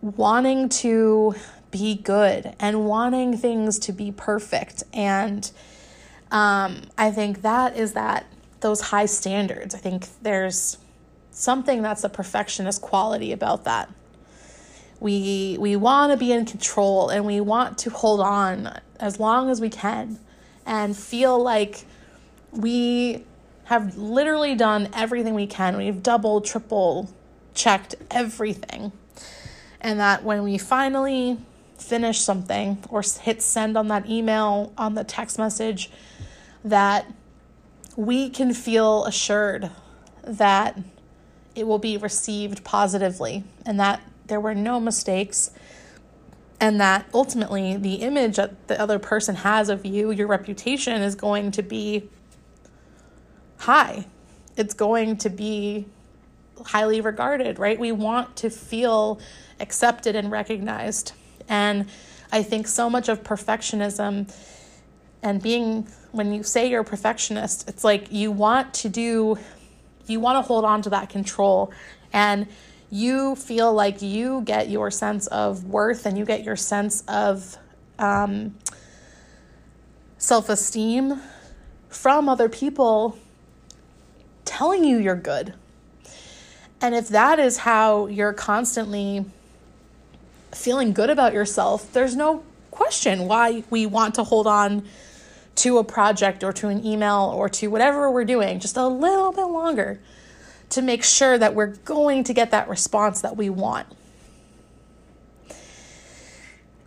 wanting 0.00 0.68
to 0.68 1.34
be 1.70 1.94
good 1.94 2.54
and 2.58 2.86
wanting 2.86 3.36
things 3.36 3.78
to 3.80 3.92
be 3.92 4.10
perfect. 4.10 4.82
And 4.92 5.50
um, 6.32 6.80
I 6.96 7.10
think 7.10 7.42
that 7.42 7.76
is 7.76 7.92
that 7.92 8.26
those 8.60 8.80
high 8.80 9.06
standards. 9.06 9.74
I 9.74 9.78
think 9.78 10.08
there's 10.22 10.78
something 11.30 11.82
that's 11.82 12.04
a 12.04 12.08
perfectionist 12.08 12.80
quality 12.80 13.32
about 13.32 13.64
that. 13.64 13.90
We 14.98 15.56
we 15.60 15.76
want 15.76 16.12
to 16.12 16.16
be 16.16 16.32
in 16.32 16.46
control 16.46 17.10
and 17.10 17.26
we 17.26 17.40
want 17.40 17.78
to 17.78 17.90
hold 17.90 18.20
on 18.20 18.80
as 18.98 19.20
long 19.20 19.50
as 19.50 19.60
we 19.60 19.68
can 19.68 20.18
and 20.64 20.96
feel 20.96 21.42
like 21.42 21.84
we 22.50 23.24
have 23.64 23.96
literally 23.96 24.54
done 24.54 24.88
everything 24.94 25.34
we 25.34 25.46
can. 25.46 25.76
We've 25.76 26.02
double, 26.02 26.40
triple 26.40 27.10
checked 27.54 27.94
everything. 28.10 28.92
And 29.80 30.00
that 30.00 30.24
when 30.24 30.44
we 30.44 30.56
finally 30.56 31.38
finish 31.76 32.20
something 32.20 32.78
or 32.88 33.02
hit 33.02 33.42
send 33.42 33.76
on 33.76 33.88
that 33.88 34.08
email, 34.08 34.72
on 34.78 34.94
the 34.94 35.04
text 35.04 35.38
message, 35.38 35.90
that 36.64 37.06
we 37.96 38.30
can 38.30 38.54
feel 38.54 39.04
assured 39.04 39.70
that 40.22 40.78
it 41.54 41.66
will 41.66 41.78
be 41.78 41.96
received 41.96 42.64
positively 42.64 43.44
and 43.66 43.78
that 43.78 44.02
there 44.26 44.40
were 44.40 44.54
no 44.54 44.80
mistakes 44.80 45.50
and 46.60 46.80
that 46.80 47.06
ultimately 47.12 47.76
the 47.76 47.94
image 47.96 48.36
that 48.36 48.68
the 48.68 48.80
other 48.80 48.98
person 48.98 49.34
has 49.34 49.68
of 49.68 49.84
you, 49.84 50.12
your 50.12 50.28
reputation 50.28 51.02
is 51.02 51.16
going 51.16 51.50
to 51.50 51.62
be 51.62 52.08
high. 53.58 54.06
It's 54.56 54.72
going 54.72 55.16
to 55.18 55.28
be 55.28 55.86
highly 56.64 57.00
regarded, 57.00 57.58
right? 57.58 57.78
We 57.78 57.90
want 57.90 58.36
to 58.36 58.50
feel 58.50 59.20
accepted 59.58 60.14
and 60.14 60.30
recognized. 60.30 61.12
And 61.48 61.86
I 62.30 62.44
think 62.44 62.68
so 62.68 62.88
much 62.88 63.08
of 63.08 63.24
perfectionism 63.24 64.32
and 65.22 65.42
being, 65.42 65.86
when 66.10 66.32
you 66.32 66.42
say 66.42 66.68
you're 66.68 66.80
a 66.80 66.84
perfectionist, 66.84 67.68
it's 67.68 67.84
like 67.84 68.10
you 68.10 68.30
want 68.32 68.74
to 68.74 68.88
do, 68.88 69.38
you 70.06 70.20
want 70.20 70.36
to 70.36 70.42
hold 70.42 70.64
on 70.64 70.82
to 70.82 70.90
that 70.90 71.08
control. 71.08 71.72
And 72.12 72.46
you 72.90 73.36
feel 73.36 73.72
like 73.72 74.02
you 74.02 74.42
get 74.42 74.68
your 74.68 74.90
sense 74.90 75.26
of 75.28 75.64
worth 75.64 76.04
and 76.04 76.18
you 76.18 76.24
get 76.24 76.44
your 76.44 76.56
sense 76.56 77.02
of 77.08 77.56
um, 77.98 78.54
self 80.18 80.48
esteem 80.48 81.20
from 81.88 82.28
other 82.28 82.48
people 82.48 83.16
telling 84.44 84.84
you 84.84 84.98
you're 84.98 85.14
good. 85.14 85.54
And 86.80 86.94
if 86.94 87.08
that 87.08 87.38
is 87.38 87.58
how 87.58 88.06
you're 88.06 88.32
constantly 88.32 89.24
feeling 90.50 90.92
good 90.92 91.10
about 91.10 91.32
yourself, 91.32 91.92
there's 91.92 92.16
no 92.16 92.42
question 92.70 93.26
why 93.26 93.62
we 93.70 93.86
want 93.86 94.16
to 94.16 94.24
hold 94.24 94.46
on 94.46 94.84
to 95.54 95.78
a 95.78 95.84
project 95.84 96.42
or 96.42 96.52
to 96.52 96.68
an 96.68 96.84
email 96.84 97.32
or 97.34 97.48
to 97.48 97.68
whatever 97.68 98.10
we're 98.10 98.24
doing 98.24 98.58
just 98.58 98.76
a 98.76 98.86
little 98.86 99.32
bit 99.32 99.44
longer 99.44 100.00
to 100.70 100.82
make 100.82 101.04
sure 101.04 101.36
that 101.36 101.54
we're 101.54 101.74
going 101.84 102.24
to 102.24 102.32
get 102.32 102.50
that 102.50 102.68
response 102.68 103.20
that 103.20 103.36
we 103.36 103.50
want. 103.50 103.86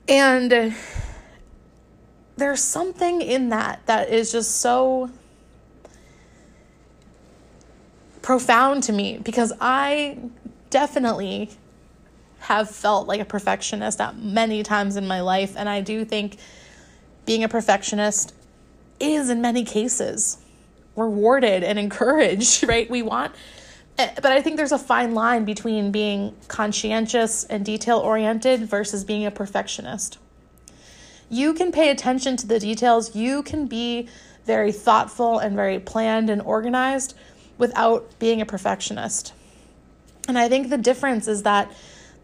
And 0.08 0.76
there's 2.38 2.62
something 2.62 3.22
in 3.22 3.50
that 3.50 3.86
that 3.86 4.10
is 4.10 4.32
just 4.32 4.60
so 4.60 5.10
profound 8.22 8.84
to 8.84 8.92
me 8.92 9.20
because 9.24 9.54
I 9.62 10.18
definitely 10.70 11.52
have 12.40 12.70
felt 12.70 13.08
like 13.08 13.22
a 13.22 13.26
perfectionist 13.26 14.02
at 14.02 14.18
many 14.18 14.64
times 14.64 14.96
in 14.96 15.08
my 15.08 15.22
life 15.22 15.54
and 15.56 15.70
I 15.70 15.82
do 15.82 16.06
think 16.06 16.38
being 17.26 17.44
a 17.44 17.50
perfectionist 17.50 18.35
is 19.00 19.30
in 19.30 19.42
many 19.42 19.64
cases 19.64 20.38
rewarded 20.96 21.64
and 21.64 21.78
encouraged, 21.78 22.64
right? 22.68 22.90
We 22.90 23.02
want 23.02 23.34
Eh, 23.98 24.10
but 24.16 24.32
I 24.32 24.42
think 24.42 24.58
there's 24.58 24.74
a 24.74 24.78
fine 24.78 25.14
line 25.14 25.46
between 25.46 25.92
being 25.92 26.36
conscientious 26.48 27.46
and 27.46 27.64
detail 27.64 28.00
oriented 28.00 28.68
versus 28.68 29.06
being 29.06 29.26
a 29.26 29.32
perfectionist. 29.32 30.18
You 31.30 31.54
can 31.54 31.72
pay 31.72 31.90
attention 31.90 32.36
to 32.38 32.48
the 32.48 32.60
details, 32.60 33.16
you 33.16 33.42
can 33.42 33.68
be 33.68 34.10
very 34.46 34.72
thoughtful 34.72 35.40
and 35.40 35.56
very 35.56 35.80
planned 35.80 36.30
and 36.30 36.42
organized 36.42 37.16
without 37.58 38.20
being 38.20 38.42
a 38.42 38.46
perfectionist. 38.46 39.34
And 40.28 40.38
I 40.38 40.50
think 40.50 40.70
the 40.70 40.78
difference 40.78 41.28
is 41.28 41.44
that 41.44 41.72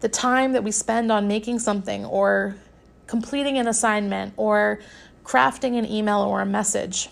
the 0.00 0.08
time 0.08 0.52
that 0.52 0.62
we 0.62 0.72
spend 0.72 1.10
on 1.10 1.26
making 1.26 1.58
something 1.58 2.04
or 2.04 2.54
completing 3.06 3.56
an 3.58 3.66
assignment 3.66 4.34
or 4.36 4.80
crafting 5.24 5.78
an 5.78 5.86
email 5.86 6.20
or 6.20 6.40
a 6.40 6.46
message. 6.46 7.08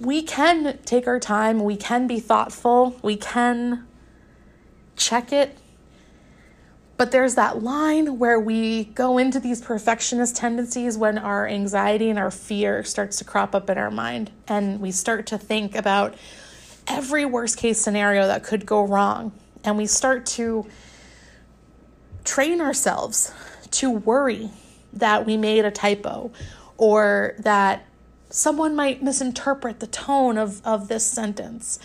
We 0.00 0.22
can 0.22 0.78
take 0.84 1.06
our 1.06 1.20
time, 1.20 1.62
we 1.62 1.76
can 1.76 2.06
be 2.06 2.20
thoughtful, 2.20 2.96
we 3.02 3.16
can 3.16 3.86
check 4.96 5.32
it. 5.32 5.56
But 6.96 7.10
there's 7.10 7.34
that 7.34 7.62
line 7.62 8.18
where 8.18 8.38
we 8.38 8.84
go 8.84 9.18
into 9.18 9.40
these 9.40 9.60
perfectionist 9.60 10.36
tendencies 10.36 10.96
when 10.96 11.18
our 11.18 11.46
anxiety 11.46 12.08
and 12.08 12.18
our 12.18 12.30
fear 12.30 12.84
starts 12.84 13.18
to 13.18 13.24
crop 13.24 13.54
up 13.54 13.68
in 13.68 13.78
our 13.78 13.90
mind. 13.90 14.30
And 14.46 14.80
we 14.80 14.92
start 14.92 15.26
to 15.28 15.38
think 15.38 15.74
about 15.74 16.14
every 16.86 17.24
worst 17.24 17.56
case 17.56 17.80
scenario 17.80 18.26
that 18.28 18.44
could 18.44 18.64
go 18.64 18.84
wrong. 18.84 19.32
And 19.64 19.76
we 19.76 19.86
start 19.86 20.26
to 20.26 20.66
train 22.24 22.60
ourselves 22.60 23.32
to 23.72 23.90
worry 23.90 24.50
that 24.94 25.26
we 25.26 25.36
made 25.36 25.64
a 25.64 25.70
typo 25.70 26.30
or 26.76 27.34
that 27.38 27.86
someone 28.30 28.74
might 28.74 29.02
misinterpret 29.02 29.80
the 29.80 29.86
tone 29.86 30.38
of, 30.38 30.64
of 30.66 30.88
this 30.88 31.06
sentence. 31.06 31.78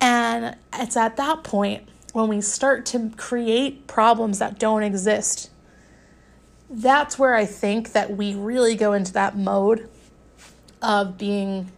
And 0.00 0.56
it's 0.72 0.96
at 0.96 1.16
that 1.16 1.42
point 1.42 1.88
when 2.12 2.28
we 2.28 2.40
start 2.40 2.86
to 2.86 3.10
create 3.16 3.86
problems 3.86 4.38
that 4.38 4.58
don't 4.58 4.82
exist. 4.82 5.50
That's 6.68 7.18
where 7.18 7.34
I 7.34 7.44
think 7.44 7.92
that 7.92 8.16
we 8.16 8.34
really 8.34 8.76
go 8.76 8.92
into 8.92 9.12
that 9.14 9.36
mode 9.36 9.88
of 10.82 11.18
being 11.18 11.70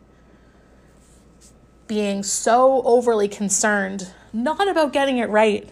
being 1.88 2.22
so 2.22 2.82
overly 2.84 3.28
concerned 3.28 4.12
not 4.32 4.66
about 4.68 4.92
getting 4.92 5.18
it 5.18 5.28
right 5.28 5.68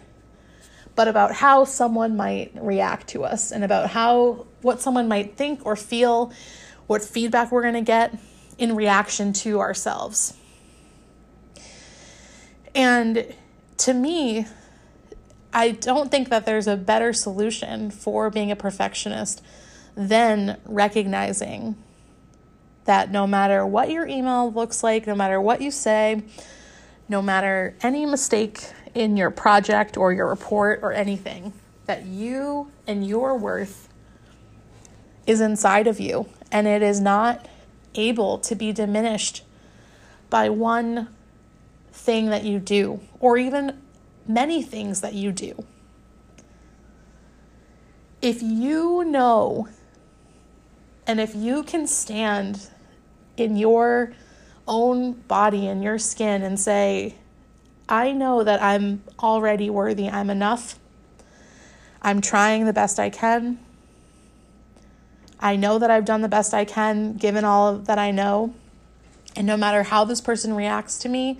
but 0.93 1.07
about 1.07 1.33
how 1.33 1.63
someone 1.63 2.15
might 2.15 2.51
react 2.55 3.07
to 3.07 3.23
us 3.23 3.51
and 3.51 3.63
about 3.63 3.89
how 3.89 4.45
what 4.61 4.81
someone 4.81 5.07
might 5.07 5.37
think 5.37 5.65
or 5.65 5.75
feel 5.75 6.31
what 6.87 7.01
feedback 7.03 7.51
we're 7.51 7.61
going 7.61 7.73
to 7.73 7.81
get 7.81 8.17
in 8.57 8.75
reaction 8.75 9.33
to 9.33 9.59
ourselves. 9.59 10.33
And 12.75 13.33
to 13.77 13.93
me, 13.93 14.45
I 15.53 15.71
don't 15.71 16.09
think 16.09 16.29
that 16.29 16.45
there's 16.45 16.67
a 16.67 16.77
better 16.77 17.11
solution 17.13 17.91
for 17.91 18.29
being 18.29 18.51
a 18.51 18.55
perfectionist 18.55 19.43
than 19.95 20.59
recognizing 20.65 21.75
that 22.85 23.11
no 23.11 23.27
matter 23.27 23.65
what 23.65 23.89
your 23.89 24.07
email 24.07 24.51
looks 24.51 24.83
like, 24.83 25.05
no 25.05 25.15
matter 25.15 25.39
what 25.41 25.61
you 25.61 25.71
say, 25.71 26.23
no 27.09 27.21
matter 27.21 27.75
any 27.81 28.05
mistake 28.05 28.59
in 28.93 29.17
your 29.17 29.29
project 29.29 29.97
or 29.97 30.13
your 30.13 30.27
report 30.27 30.79
or 30.81 30.93
anything, 30.93 31.53
that 31.85 32.05
you 32.05 32.71
and 32.87 33.05
your 33.05 33.37
worth 33.37 33.89
is 35.25 35.41
inside 35.41 35.87
of 35.87 35.99
you 35.99 36.27
and 36.51 36.67
it 36.67 36.81
is 36.81 36.99
not 36.99 37.47
able 37.95 38.37
to 38.39 38.55
be 38.55 38.71
diminished 38.71 39.43
by 40.29 40.49
one 40.49 41.09
thing 41.91 42.27
that 42.27 42.43
you 42.43 42.57
do, 42.57 43.01
or 43.19 43.37
even 43.37 43.81
many 44.27 44.63
things 44.63 45.01
that 45.01 45.13
you 45.13 45.31
do. 45.31 45.65
If 48.21 48.41
you 48.41 49.03
know 49.03 49.67
and 51.05 51.19
if 51.19 51.35
you 51.35 51.63
can 51.63 51.87
stand 51.87 52.69
in 53.35 53.57
your 53.57 54.13
own 54.67 55.13
body 55.13 55.67
and 55.67 55.83
your 55.83 55.97
skin 55.97 56.43
and 56.43 56.59
say, 56.59 57.15
I 57.89 58.13
know 58.13 58.43
that 58.43 58.61
I'm 58.61 59.03
already 59.19 59.69
worthy, 59.69 60.07
I'm 60.07 60.29
enough, 60.29 60.79
I'm 62.01 62.21
trying 62.21 62.65
the 62.65 62.73
best 62.73 62.99
I 62.99 63.09
can, 63.09 63.59
I 65.41 65.55
know 65.55 65.79
that 65.79 65.89
I've 65.89 66.05
done 66.05 66.21
the 66.21 66.29
best 66.29 66.53
I 66.53 66.65
can 66.65 67.13
given 67.13 67.43
all 67.43 67.77
that 67.77 67.97
I 67.97 68.11
know. 68.11 68.53
And 69.35 69.47
no 69.47 69.57
matter 69.57 69.83
how 69.83 70.03
this 70.03 70.21
person 70.21 70.53
reacts 70.53 70.99
to 70.99 71.09
me, 71.09 71.39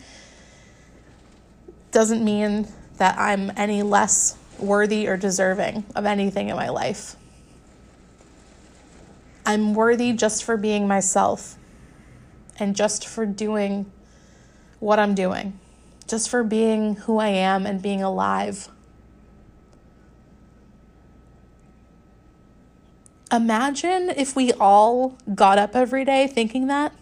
doesn't 1.92 2.24
mean 2.24 2.68
that 2.98 3.18
I'm 3.18 3.52
any 3.56 3.84
less 3.84 4.38
worthy 4.58 5.08
or 5.08 5.18
deserving 5.18 5.86
of 5.96 6.06
anything 6.06 6.50
in 6.50 6.56
my 6.56 6.70
life. 6.70 7.16
I'm 9.46 9.74
worthy 9.74 10.14
just 10.14 10.44
for 10.44 10.56
being 10.56 10.88
myself 10.88 11.58
and 12.58 12.76
just 12.76 13.08
for 13.08 13.26
doing 13.26 13.92
what 14.80 15.00
I'm 15.00 15.16
doing, 15.16 15.60
just 16.08 16.30
for 16.30 16.44
being 16.44 16.96
who 16.96 17.18
I 17.18 17.30
am 17.30 17.66
and 17.66 17.82
being 17.82 18.02
alive. 18.02 18.70
Imagine 23.32 24.10
if 24.10 24.36
we 24.36 24.52
all 24.54 25.18
got 25.34 25.58
up 25.58 25.76
every 25.76 26.04
day 26.04 26.28
thinking 26.28 26.68
that. 26.68 26.94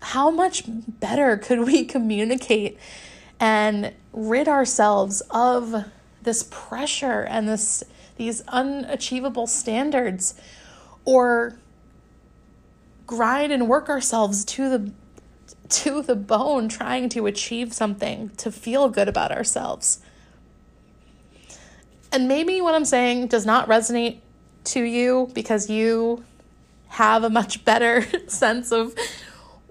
How 0.00 0.30
much 0.30 0.64
better 0.66 1.36
could 1.36 1.60
we 1.60 1.84
communicate 1.84 2.78
and 3.38 3.92
rid 4.12 4.48
ourselves 4.48 5.22
of 5.30 5.84
this 6.22 6.48
pressure 6.50 7.22
and 7.22 7.48
this 7.48 7.84
these 8.16 8.42
unachievable 8.48 9.46
standards 9.46 10.34
or 11.04 11.56
grind 13.06 13.52
and 13.52 13.68
work 13.68 13.88
ourselves 13.88 14.44
to 14.44 14.68
the 14.68 14.92
to 15.68 16.02
the 16.02 16.16
bone 16.16 16.68
trying 16.68 17.08
to 17.10 17.26
achieve 17.26 17.72
something 17.72 18.30
to 18.30 18.50
feel 18.50 18.88
good 18.88 19.08
about 19.08 19.30
ourselves. 19.30 20.00
And 22.10 22.28
maybe 22.28 22.60
what 22.60 22.74
I'm 22.74 22.84
saying 22.84 23.26
does 23.28 23.44
not 23.44 23.68
resonate 23.68 24.18
to 24.64 24.82
you 24.82 25.30
because 25.34 25.68
you 25.68 26.24
have 26.88 27.24
a 27.24 27.30
much 27.30 27.64
better 27.64 28.06
sense 28.28 28.72
of 28.72 28.94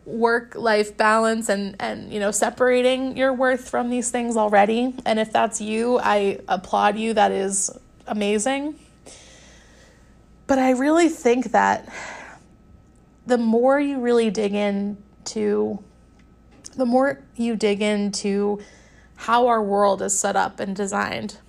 work 0.06 0.56
life 0.56 0.96
balance 0.96 1.50
and 1.50 1.76
and 1.82 2.14
you 2.14 2.20
know 2.20 2.32
separating 2.32 3.18
your 3.18 3.34
worth 3.34 3.70
from 3.70 3.90
these 3.90 4.10
things 4.12 4.38
already. 4.38 4.94
And 5.06 5.20
if 5.20 5.32
that's 5.32 5.60
you 5.60 6.00
I 6.00 6.40
applaud 6.48 6.98
you. 6.98 7.14
That 7.14 7.32
is 7.32 7.72
amazing. 8.06 8.80
But 10.46 10.60
I 10.60 10.72
really 10.72 11.10
think 11.10 11.52
that 11.52 11.92
the 13.26 13.38
more 13.38 13.80
you 13.80 14.00
really 14.00 14.30
dig 14.30 14.54
into 14.54 15.80
the 16.76 16.86
more 16.86 17.22
you 17.36 17.56
dig 17.56 17.82
into 17.82 18.60
how 19.16 19.48
our 19.48 19.62
world 19.62 20.02
is 20.02 20.18
set 20.18 20.36
up 20.36 20.60
and 20.60 20.76
designed 20.76 21.40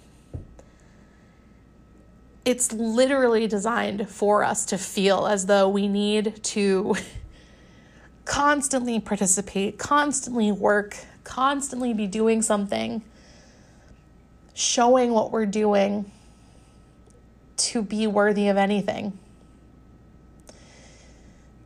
it's 2.49 2.73
literally 2.73 3.47
designed 3.47 4.09
for 4.09 4.43
us 4.43 4.65
to 4.65 4.79
feel 4.79 5.27
as 5.27 5.45
though 5.45 5.69
we 5.69 5.87
need 5.87 6.43
to 6.43 6.97
constantly 8.25 8.99
participate, 8.99 9.79
constantly 9.79 10.51
work, 10.51 10.97
constantly 11.25 11.93
be 11.93 12.07
doing 12.07 12.41
something, 12.41 13.03
showing 14.55 15.13
what 15.13 15.31
we're 15.31 15.45
doing 15.45 16.11
to 17.59 17.83
be 17.83 18.07
worthy 18.07 18.49
of 18.49 18.57
anything. 18.57 19.19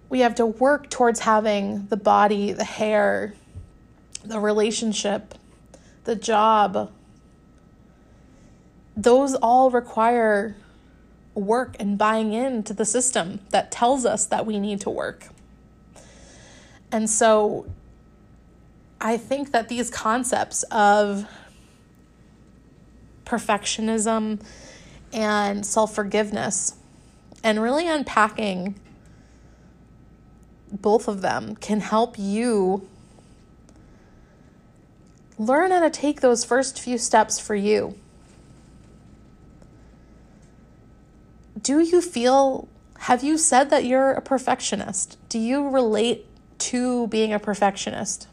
We 0.09 0.19
have 0.19 0.35
to 0.35 0.47
work 0.47 0.91
towards 0.91 1.21
having 1.21 1.87
the 1.87 1.97
body, 1.97 2.51
the 2.51 2.65
hair, 2.65 3.35
the 4.25 4.41
relationship, 4.41 5.37
the 6.03 6.17
job. 6.17 6.91
Those 8.97 9.37
all 9.37 9.71
require 9.71 10.57
work 11.35 11.77
and 11.79 11.97
buying 11.97 12.33
into 12.33 12.75
the 12.75 12.85
system 12.85 13.41
that 13.51 13.71
tells 13.71 14.05
us 14.05 14.27
that 14.27 14.47
we 14.47 14.59
need 14.59 14.81
to 14.83 14.91
work. 14.91 15.29
And 16.91 17.09
so 17.09 17.67
I 19.01 19.17
think 19.17 19.53
that 19.53 19.69
these 19.69 19.91
concepts 19.91 20.63
of 20.65 21.27
perfectionism 23.25 24.41
and 25.13 25.65
self 25.65 25.95
forgiveness 25.95 26.77
and 27.43 27.61
really 27.63 27.89
unpacking 27.89 28.79
both 30.71 31.09
of 31.09 31.21
them 31.21 31.57
can 31.57 31.81
help 31.81 32.19
you 32.19 32.89
learn 35.39 35.71
how 35.71 35.81
to 35.81 35.91
take 35.91 36.21
those 36.21 36.45
first 36.45 36.81
few 36.81 36.97
steps 36.97 37.39
for 37.39 37.55
you. 37.55 37.99
Do 41.63 41.79
you 41.81 42.01
feel, 42.01 42.69
have 42.99 43.23
you 43.23 43.39
said 43.39 43.71
that 43.71 43.85
you're 43.85 44.13
a 44.13 44.21
perfectionist? 44.21 45.17
Do 45.29 45.39
you 45.39 45.69
relate 45.69 46.27
to 46.59 47.07
being 47.09 47.33
a 47.33 47.39
perfectionist? 47.39 48.27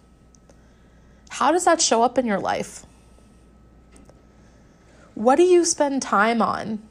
How 1.30 1.52
does 1.52 1.66
that 1.66 1.80
show 1.80 2.02
up 2.02 2.18
in 2.18 2.26
your 2.26 2.40
life? 2.40 2.86
What 5.14 5.36
do 5.36 5.44
you 5.44 5.64
spend 5.66 6.02
time 6.02 6.42
on 6.42 6.82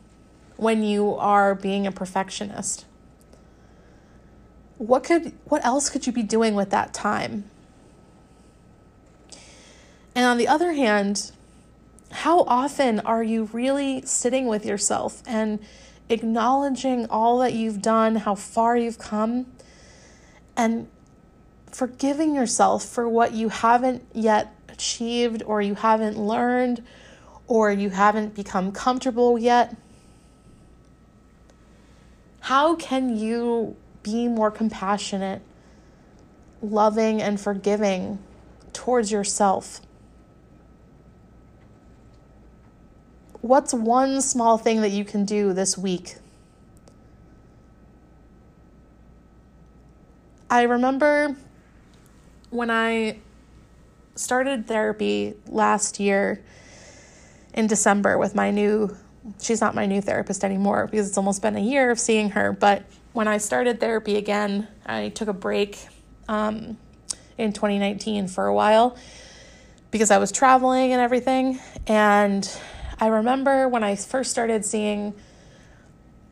when 0.57 0.83
you 0.83 1.15
are 1.15 1.55
being 1.55 1.87
a 1.87 1.93
perfectionist? 1.93 2.85
What 4.77 5.03
could 5.03 5.33
what 5.47 5.65
else 5.65 5.91
could 5.91 6.07
you 6.07 6.13
be 6.13 6.23
doing 6.23 6.55
with 6.55 6.71
that 6.71 6.93
time? 6.93 7.51
And 10.15 10.25
on 10.25 10.39
the 10.39 10.47
other 10.47 10.73
hand, 10.73 11.33
how 12.11 12.43
often 12.43 13.01
are 13.01 13.23
you 13.23 13.49
really 13.53 14.03
sitting 14.03 14.47
with 14.47 14.65
yourself 14.65 15.23
and 15.27 15.59
acknowledging 16.09 17.07
all 17.11 17.39
that 17.39 17.53
you've 17.53 17.83
done, 17.83 18.17
how 18.17 18.35
far 18.35 18.77
you've 18.77 18.99
come, 18.99 19.47
and 20.57 20.89
forgiving 21.71 22.35
yourself 22.35 22.85
for 22.85 23.09
what 23.09 23.33
you 23.33 23.49
haven't 23.49 24.05
yet 24.13 24.55
achieved 24.69 25.43
or 25.45 25.61
you 25.61 25.75
haven't 25.75 26.19
learned 26.19 26.83
or 27.47 27.71
you 27.71 27.91
haven't 27.91 28.35
become 28.35 28.73
comfortable 28.73 29.39
yet? 29.39 29.77
How 32.41 32.77
can 32.77 33.17
you 33.17 33.77
be 34.03 34.29
more 34.29 34.51
compassionate, 34.51 35.43
loving, 36.63 37.21
and 37.21 37.41
forgiving 37.41 38.19
towards 38.73 39.13
yourself? 39.13 39.81
What's 43.49 43.73
one 43.73 44.21
small 44.21 44.59
thing 44.59 44.83
that 44.83 44.91
you 44.91 45.07
can 45.07 45.25
do 45.25 45.55
this 45.55 45.79
week? 45.79 46.17
I 50.51 50.65
remember 50.65 51.35
when 52.51 52.69
I 52.69 53.21
started 54.17 54.67
therapy 54.67 55.33
last 55.47 55.99
year 55.99 56.45
in 57.55 57.69
December 57.69 58.19
with 58.19 58.35
my 58.35 58.51
new, 58.51 58.95
she's 59.41 59.63
not 59.63 59.75
my 59.75 59.87
new 59.87 60.03
therapist 60.03 60.45
anymore 60.45 60.87
because 60.87 61.09
it's 61.09 61.17
almost 61.17 61.41
been 61.41 61.57
a 61.57 61.61
year 61.61 61.91
of 61.91 61.99
seeing 61.99 62.29
her. 62.33 62.53
But 62.53 62.85
when 63.15 63.29
I 63.29 63.39
started 63.39 63.81
therapy 63.81 64.17
again, 64.17 64.69
I 64.85 65.09
took 65.09 65.29
a 65.29 65.33
break 65.33 65.87
um, 66.29 66.77
in 67.39 67.55
2019 67.55 68.29
for 68.29 68.45
a 68.45 68.55
while 68.55 68.99
because 69.91 70.11
I 70.11 70.19
was 70.19 70.33
traveling 70.33 70.93
and 70.93 71.01
everything. 71.01 71.59
And 71.87 72.47
I 73.01 73.07
remember 73.07 73.69
when 73.69 73.85
I 73.85 73.95
first 73.95 74.31
started 74.31 74.65
seeing 74.65 75.15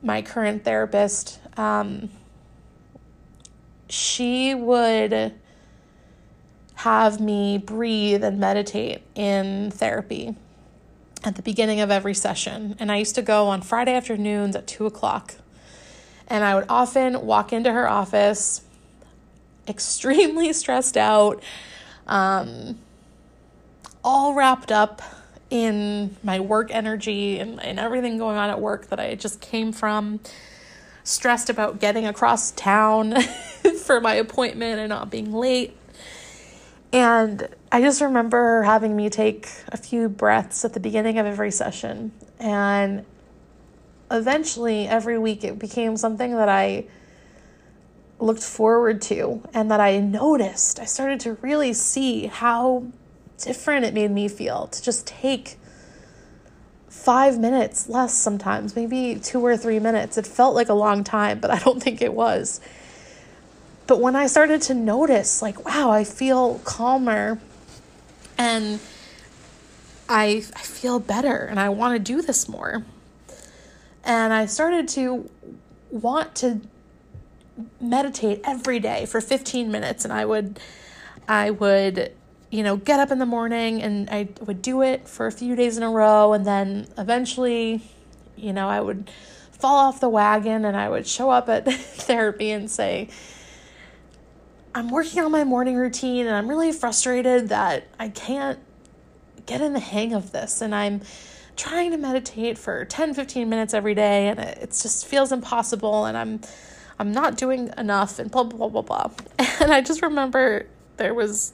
my 0.02 0.20
current 0.20 0.64
therapist, 0.64 1.38
um, 1.56 2.10
she 3.88 4.52
would 4.52 5.34
have 6.74 7.20
me 7.20 7.58
breathe 7.58 8.24
and 8.24 8.40
meditate 8.40 9.02
in 9.14 9.70
therapy 9.70 10.34
at 11.24 11.36
the 11.36 11.42
beginning 11.42 11.80
of 11.80 11.90
every 11.90 12.14
session. 12.14 12.74
And 12.80 12.90
I 12.90 12.96
used 12.96 13.14
to 13.14 13.22
go 13.22 13.46
on 13.46 13.62
Friday 13.62 13.94
afternoons 13.94 14.56
at 14.56 14.66
two 14.66 14.86
o'clock. 14.86 15.34
And 16.26 16.42
I 16.44 16.56
would 16.56 16.66
often 16.68 17.24
walk 17.24 17.52
into 17.52 17.72
her 17.72 17.88
office 17.88 18.62
extremely 19.68 20.52
stressed 20.52 20.96
out, 20.96 21.42
um, 22.08 22.78
all 24.02 24.34
wrapped 24.34 24.72
up 24.72 25.00
in 25.50 26.16
my 26.22 26.40
work 26.40 26.70
energy 26.70 27.38
and, 27.38 27.62
and 27.62 27.78
everything 27.78 28.18
going 28.18 28.36
on 28.36 28.50
at 28.50 28.60
work 28.60 28.88
that 28.88 28.98
I 28.98 29.14
just 29.14 29.40
came 29.40 29.72
from, 29.72 30.20
stressed 31.04 31.50
about 31.50 31.78
getting 31.78 32.06
across 32.06 32.50
town 32.52 33.20
for 33.84 34.00
my 34.00 34.14
appointment 34.14 34.80
and 34.80 34.88
not 34.88 35.10
being 35.10 35.32
late. 35.32 35.76
And 36.92 37.48
I 37.70 37.80
just 37.80 38.00
remember 38.00 38.62
having 38.62 38.96
me 38.96 39.10
take 39.10 39.48
a 39.68 39.76
few 39.76 40.08
breaths 40.08 40.64
at 40.64 40.72
the 40.72 40.80
beginning 40.80 41.18
of 41.18 41.26
every 41.26 41.50
session. 41.50 42.12
And 42.38 43.04
eventually, 44.10 44.88
every 44.88 45.18
week, 45.18 45.44
it 45.44 45.58
became 45.58 45.96
something 45.96 46.32
that 46.32 46.48
I 46.48 46.86
looked 48.18 48.42
forward 48.42 49.02
to 49.02 49.42
and 49.52 49.70
that 49.70 49.80
I 49.80 49.98
noticed. 49.98 50.80
I 50.80 50.84
started 50.84 51.20
to 51.20 51.34
really 51.34 51.72
see 51.72 52.26
how 52.26 52.86
different 53.38 53.84
it 53.84 53.94
made 53.94 54.10
me 54.10 54.28
feel 54.28 54.66
to 54.68 54.82
just 54.82 55.06
take 55.06 55.56
five 56.88 57.38
minutes 57.38 57.88
less 57.88 58.16
sometimes, 58.16 58.74
maybe 58.74 59.20
two 59.22 59.44
or 59.44 59.56
three 59.56 59.78
minutes. 59.78 60.16
It 60.16 60.26
felt 60.26 60.54
like 60.54 60.68
a 60.68 60.74
long 60.74 61.04
time, 61.04 61.40
but 61.40 61.50
I 61.50 61.58
don't 61.58 61.82
think 61.82 62.02
it 62.02 62.14
was. 62.14 62.60
But 63.86 64.00
when 64.00 64.16
I 64.16 64.26
started 64.26 64.62
to 64.62 64.74
notice, 64.74 65.42
like, 65.42 65.64
wow, 65.64 65.90
I 65.90 66.02
feel 66.02 66.58
calmer 66.64 67.38
and 68.36 68.80
I, 70.08 70.42
I 70.54 70.62
feel 70.62 70.98
better 70.98 71.44
and 71.44 71.60
I 71.60 71.68
want 71.68 71.94
to 71.94 71.98
do 72.00 72.22
this 72.22 72.48
more. 72.48 72.84
And 74.04 74.32
I 74.32 74.46
started 74.46 74.88
to 74.90 75.30
want 75.90 76.34
to 76.36 76.60
meditate 77.80 78.40
every 78.44 78.80
day 78.80 79.06
for 79.06 79.20
15 79.20 79.70
minutes 79.70 80.04
and 80.04 80.12
I 80.12 80.24
would 80.24 80.60
I 81.28 81.50
would 81.50 82.12
you 82.50 82.62
know 82.62 82.76
get 82.76 83.00
up 83.00 83.10
in 83.10 83.18
the 83.18 83.26
morning 83.26 83.82
and 83.82 84.08
I 84.10 84.28
would 84.40 84.62
do 84.62 84.82
it 84.82 85.08
for 85.08 85.26
a 85.26 85.32
few 85.32 85.56
days 85.56 85.76
in 85.76 85.82
a 85.82 85.90
row 85.90 86.32
and 86.32 86.46
then 86.46 86.86
eventually 86.96 87.82
you 88.36 88.52
know 88.52 88.68
I 88.68 88.80
would 88.80 89.10
fall 89.52 89.76
off 89.76 90.00
the 90.00 90.08
wagon 90.08 90.64
and 90.64 90.76
I 90.76 90.88
would 90.88 91.06
show 91.06 91.30
up 91.30 91.48
at 91.48 91.64
therapy 91.72 92.50
and 92.50 92.70
say 92.70 93.08
I'm 94.74 94.90
working 94.90 95.22
on 95.22 95.32
my 95.32 95.44
morning 95.44 95.76
routine 95.76 96.26
and 96.26 96.36
I'm 96.36 96.48
really 96.48 96.72
frustrated 96.72 97.48
that 97.48 97.88
I 97.98 98.10
can't 98.10 98.58
get 99.46 99.60
in 99.60 99.72
the 99.72 99.80
hang 99.80 100.12
of 100.12 100.32
this 100.32 100.60
and 100.60 100.74
I'm 100.74 101.00
trying 101.56 101.90
to 101.92 101.96
meditate 101.96 102.58
for 102.58 102.84
10 102.84 103.14
15 103.14 103.48
minutes 103.48 103.72
every 103.72 103.94
day 103.94 104.28
and 104.28 104.38
it 104.38 104.68
just 104.68 105.06
feels 105.06 105.32
impossible 105.32 106.04
and 106.04 106.16
I'm 106.16 106.40
I'm 106.98 107.12
not 107.12 107.36
doing 107.36 107.72
enough 107.76 108.18
and 108.18 108.30
blah 108.30 108.44
blah 108.44 108.68
blah 108.68 108.82
blah 108.82 109.08
blah. 109.08 109.10
And 109.60 109.72
I 109.72 109.80
just 109.80 110.02
remember 110.02 110.66
there 110.98 111.14
was 111.14 111.52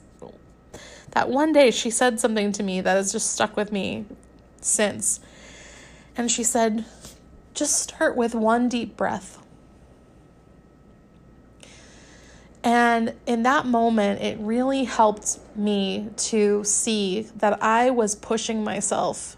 that 1.13 1.29
one 1.29 1.53
day 1.53 1.71
she 1.71 1.91
said 1.91 2.21
something 2.21 2.53
to 2.53 2.63
me 2.63 2.81
that 2.81 2.97
has 2.97 3.13
just 3.13 3.33
stuck 3.33 3.57
with 3.57 3.71
me 3.73 4.05
since. 4.61 5.21
And 6.17 6.31
she 6.31 6.43
said, 6.43 6.85
just 7.55 7.79
start 7.79 8.17
with 8.17 8.35
one 8.35 8.69
deep 8.69 8.97
breath. 8.97 9.39
And 12.65 13.15
in 13.27 13.43
that 13.43 13.67
moment, 13.67 14.23
it 14.23 14.39
really 14.39 14.85
helped 14.85 15.39
me 15.57 16.11
to 16.17 16.63
see 16.65 17.23
that 17.37 17.63
I 17.63 17.91
was 17.91 18.15
pushing 18.15 18.63
myself 18.63 19.37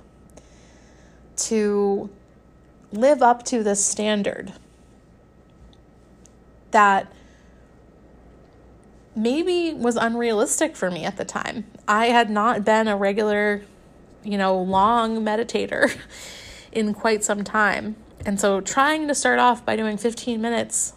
to 1.37 2.11
live 2.93 3.23
up 3.23 3.45
to 3.45 3.63
this 3.63 3.85
standard 3.85 4.53
that 6.71 7.11
maybe 9.17 9.73
was 9.75 9.97
unrealistic 9.97 10.77
for 10.77 10.91
me 10.91 11.05
at 11.05 11.17
the 11.17 11.25
time. 11.25 11.65
I 11.87 12.07
had 12.07 12.31
not 12.31 12.65
been 12.65 12.89
a 12.89 12.97
regular, 12.97 13.63
you 14.23 14.39
know, 14.39 14.61
long 14.61 15.25
meditator 15.25 15.97
in 16.73 16.95
quite 16.95 17.23
some 17.25 17.45
time. 17.45 17.97
And 18.27 18.41
so 18.41 18.61
trying 18.61 19.09
to 19.09 19.15
start 19.15 19.39
off 19.39 19.65
by 19.65 19.77
doing 19.77 19.97
15 19.97 20.41
minutes 20.41 20.95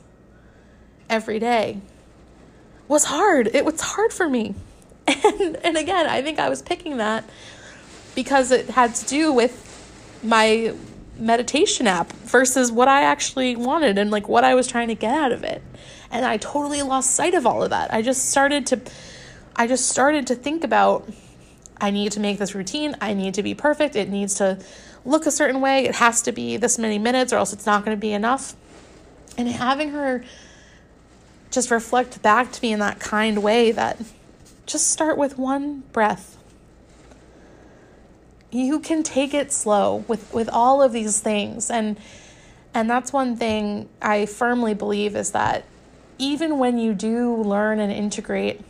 every 1.10 1.40
day 1.40 1.82
was 2.88 3.06
hard. 3.06 3.48
It 3.54 3.66
was 3.66 3.82
hard 3.82 4.14
for 4.14 4.30
me. 4.30 4.56
And 5.24 5.56
and 5.64 5.78
again, 5.78 6.06
I 6.06 6.22
think 6.22 6.38
I 6.38 6.50
was 6.50 6.62
picking 6.62 6.98
that 6.98 7.24
because 8.14 8.52
it 8.52 8.70
had 8.70 8.94
to 8.96 9.06
do 9.06 9.32
with 9.32 9.64
my 10.22 10.74
meditation 11.18 11.88
app 11.88 12.12
versus 12.14 12.72
what 12.72 12.88
I 12.88 13.04
actually 13.04 13.56
wanted 13.56 13.98
and 13.98 14.12
like 14.12 14.28
what 14.28 14.44
I 14.44 14.54
was 14.56 14.68
trying 14.68 14.90
to 14.90 14.96
get 14.96 15.14
out 15.14 15.32
of 15.32 15.44
it. 15.44 15.62
And 16.12 16.26
I 16.26 16.38
totally 16.38 16.82
lost 16.82 17.12
sight 17.12 17.34
of 17.34 17.46
all 17.46 17.64
of 17.64 17.70
that. 17.72 17.94
I 17.94 18.02
just 18.02 18.30
started 18.30 18.66
to 18.68 18.82
I 19.56 19.68
just 19.68 19.90
started 19.90 20.28
to 20.28 20.36
think 20.36 20.64
about 20.64 21.10
I 21.80 21.92
need 21.92 22.12
to 22.14 22.20
make 22.20 22.40
this 22.40 22.56
routine. 22.56 22.96
I 23.02 23.14
need 23.14 23.34
to 23.36 23.44
be 23.44 23.54
perfect. 23.54 23.96
It 23.96 24.10
needs 24.10 24.36
to 24.36 24.60
look 25.06 25.26
a 25.26 25.32
certain 25.32 25.62
way. 25.62 25.86
It 25.86 25.96
has 25.96 26.22
to 26.24 26.32
be 26.32 26.58
this 26.58 26.78
many 26.78 26.98
minutes 27.00 27.34
or 27.34 27.38
else 27.38 27.54
it's 27.54 27.66
not 27.66 27.84
going 27.84 27.96
to 27.96 28.00
be 28.00 28.14
enough. 28.14 28.56
And 29.38 29.48
having 29.48 29.92
her 29.92 30.24
just 31.52 31.72
reflect 31.72 32.22
back 32.22 32.52
to 32.52 32.62
me 32.62 32.74
in 32.74 32.80
that 32.80 33.00
kind 33.00 33.42
way 33.42 33.72
that 33.72 34.00
just 34.66 34.92
start 34.92 35.18
with 35.18 35.38
one 35.38 35.82
breath 35.94 36.38
you 38.52 38.80
can 38.80 39.04
take 39.04 39.34
it 39.34 39.52
slow 39.52 40.04
with 40.08 40.34
with 40.34 40.50
all 40.50 40.82
of 40.82 40.92
these 40.92 41.20
things 41.20 41.70
and 41.70 42.00
and 42.74 42.90
that's 42.90 43.12
one 43.12 43.36
thing 43.36 43.90
I 44.02 44.26
firmly 44.26 44.74
believe 44.74 45.16
is 45.16 45.32
that 45.32 45.66
even 46.18 46.60
when 46.60 46.78
you 46.78 46.94
do 46.94 47.36
learn 47.36 47.80
and 47.80 47.92
integrate 47.92 48.62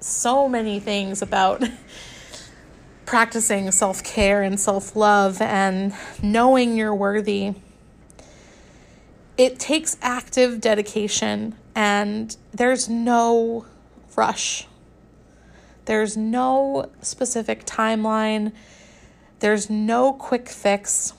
so 0.00 0.48
many 0.48 0.80
things 0.80 1.22
about 1.22 1.62
practicing 3.06 3.70
self-care 3.70 4.42
and 4.42 4.58
self-love 4.58 5.40
and 5.40 5.92
knowing 6.22 6.76
you're 6.76 6.94
worthy 6.94 7.54
it 9.36 9.58
takes 9.58 9.96
active 10.00 10.60
dedication 10.60 11.54
and 11.74 12.36
there's 12.52 12.88
no 12.88 13.64
rush 14.16 14.66
there's 15.90 16.16
no 16.16 16.88
specific 17.00 17.64
timeline, 17.64 18.52
there's 19.40 19.68
no 19.68 20.12
quick 20.12 20.48
fix. 20.48 21.14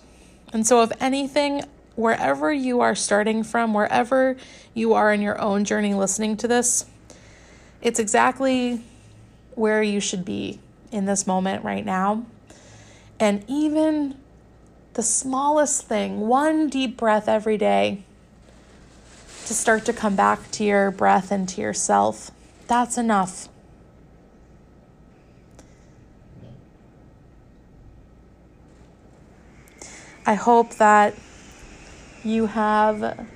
And 0.54 0.66
so, 0.66 0.82
if 0.82 0.92
anything, 1.02 1.64
wherever 1.96 2.52
you 2.52 2.82
are 2.82 2.96
starting 2.96 3.44
from, 3.44 3.74
wherever 3.74 4.38
you 4.74 4.94
are 4.94 5.14
in 5.14 5.22
your 5.22 5.40
own 5.40 5.66
journey 5.66 5.94
listening 5.94 6.38
to 6.38 6.48
this, 6.48 6.86
it's 7.82 8.00
exactly 8.00 8.82
where 9.56 9.84
you 9.84 10.00
should 10.00 10.24
be 10.24 10.60
in 10.92 11.06
this 11.06 11.28
moment 11.28 11.64
right 11.64 11.86
now. 11.86 12.26
And 13.20 13.44
even 13.48 14.18
the 14.94 15.04
smallest 15.04 15.88
thing, 15.88 16.22
one 16.22 16.70
deep 16.70 16.98
breath 16.98 17.28
every 17.28 17.58
day 17.58 18.04
to 19.46 19.54
start 19.54 19.86
to 19.86 19.94
come 19.94 20.16
back 20.16 20.52
to 20.52 20.64
your 20.64 20.92
breath 20.92 21.32
and 21.32 21.48
to 21.50 21.62
yourself, 21.62 22.32
that's 22.68 22.98
enough. 22.98 23.48
I 30.26 30.36
hope 30.36 30.76
that 30.76 31.16
you 32.24 32.46
have 32.48 33.28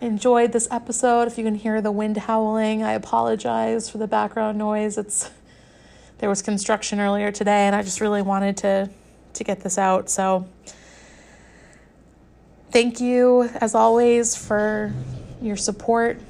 enjoyed 0.00 0.52
this 0.52 0.68
episode. 0.70 1.28
If 1.28 1.38
you 1.38 1.44
can 1.44 1.54
hear 1.54 1.80
the 1.80 1.92
wind 1.92 2.16
howling, 2.16 2.82
I 2.82 2.92
apologize 2.92 3.90
for 3.90 3.98
the 3.98 4.06
background 4.06 4.58
noise. 4.58 4.98
It's 4.98 5.30
there 6.18 6.28
was 6.28 6.42
construction 6.42 7.00
earlier 7.00 7.32
today 7.32 7.66
and 7.66 7.74
I 7.74 7.82
just 7.82 8.00
really 8.00 8.22
wanted 8.22 8.56
to 8.58 8.90
to 9.34 9.44
get 9.44 9.60
this 9.60 9.78
out. 9.78 10.08
So 10.08 10.48
thank 12.70 13.00
you 13.00 13.50
as 13.60 13.74
always 13.74 14.36
for 14.36 14.92
your 15.42 15.56
support 15.56 16.20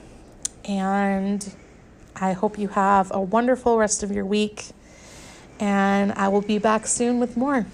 and 0.64 1.54
I 2.16 2.32
hope 2.32 2.58
you 2.58 2.68
have 2.68 3.10
a 3.12 3.20
wonderful 3.20 3.76
rest 3.76 4.02
of 4.02 4.10
your 4.10 4.24
week 4.24 4.70
and 5.60 6.12
I 6.12 6.28
will 6.28 6.42
be 6.42 6.58
back 6.58 6.86
soon 6.86 7.20
with 7.20 7.36
more. 7.36 7.66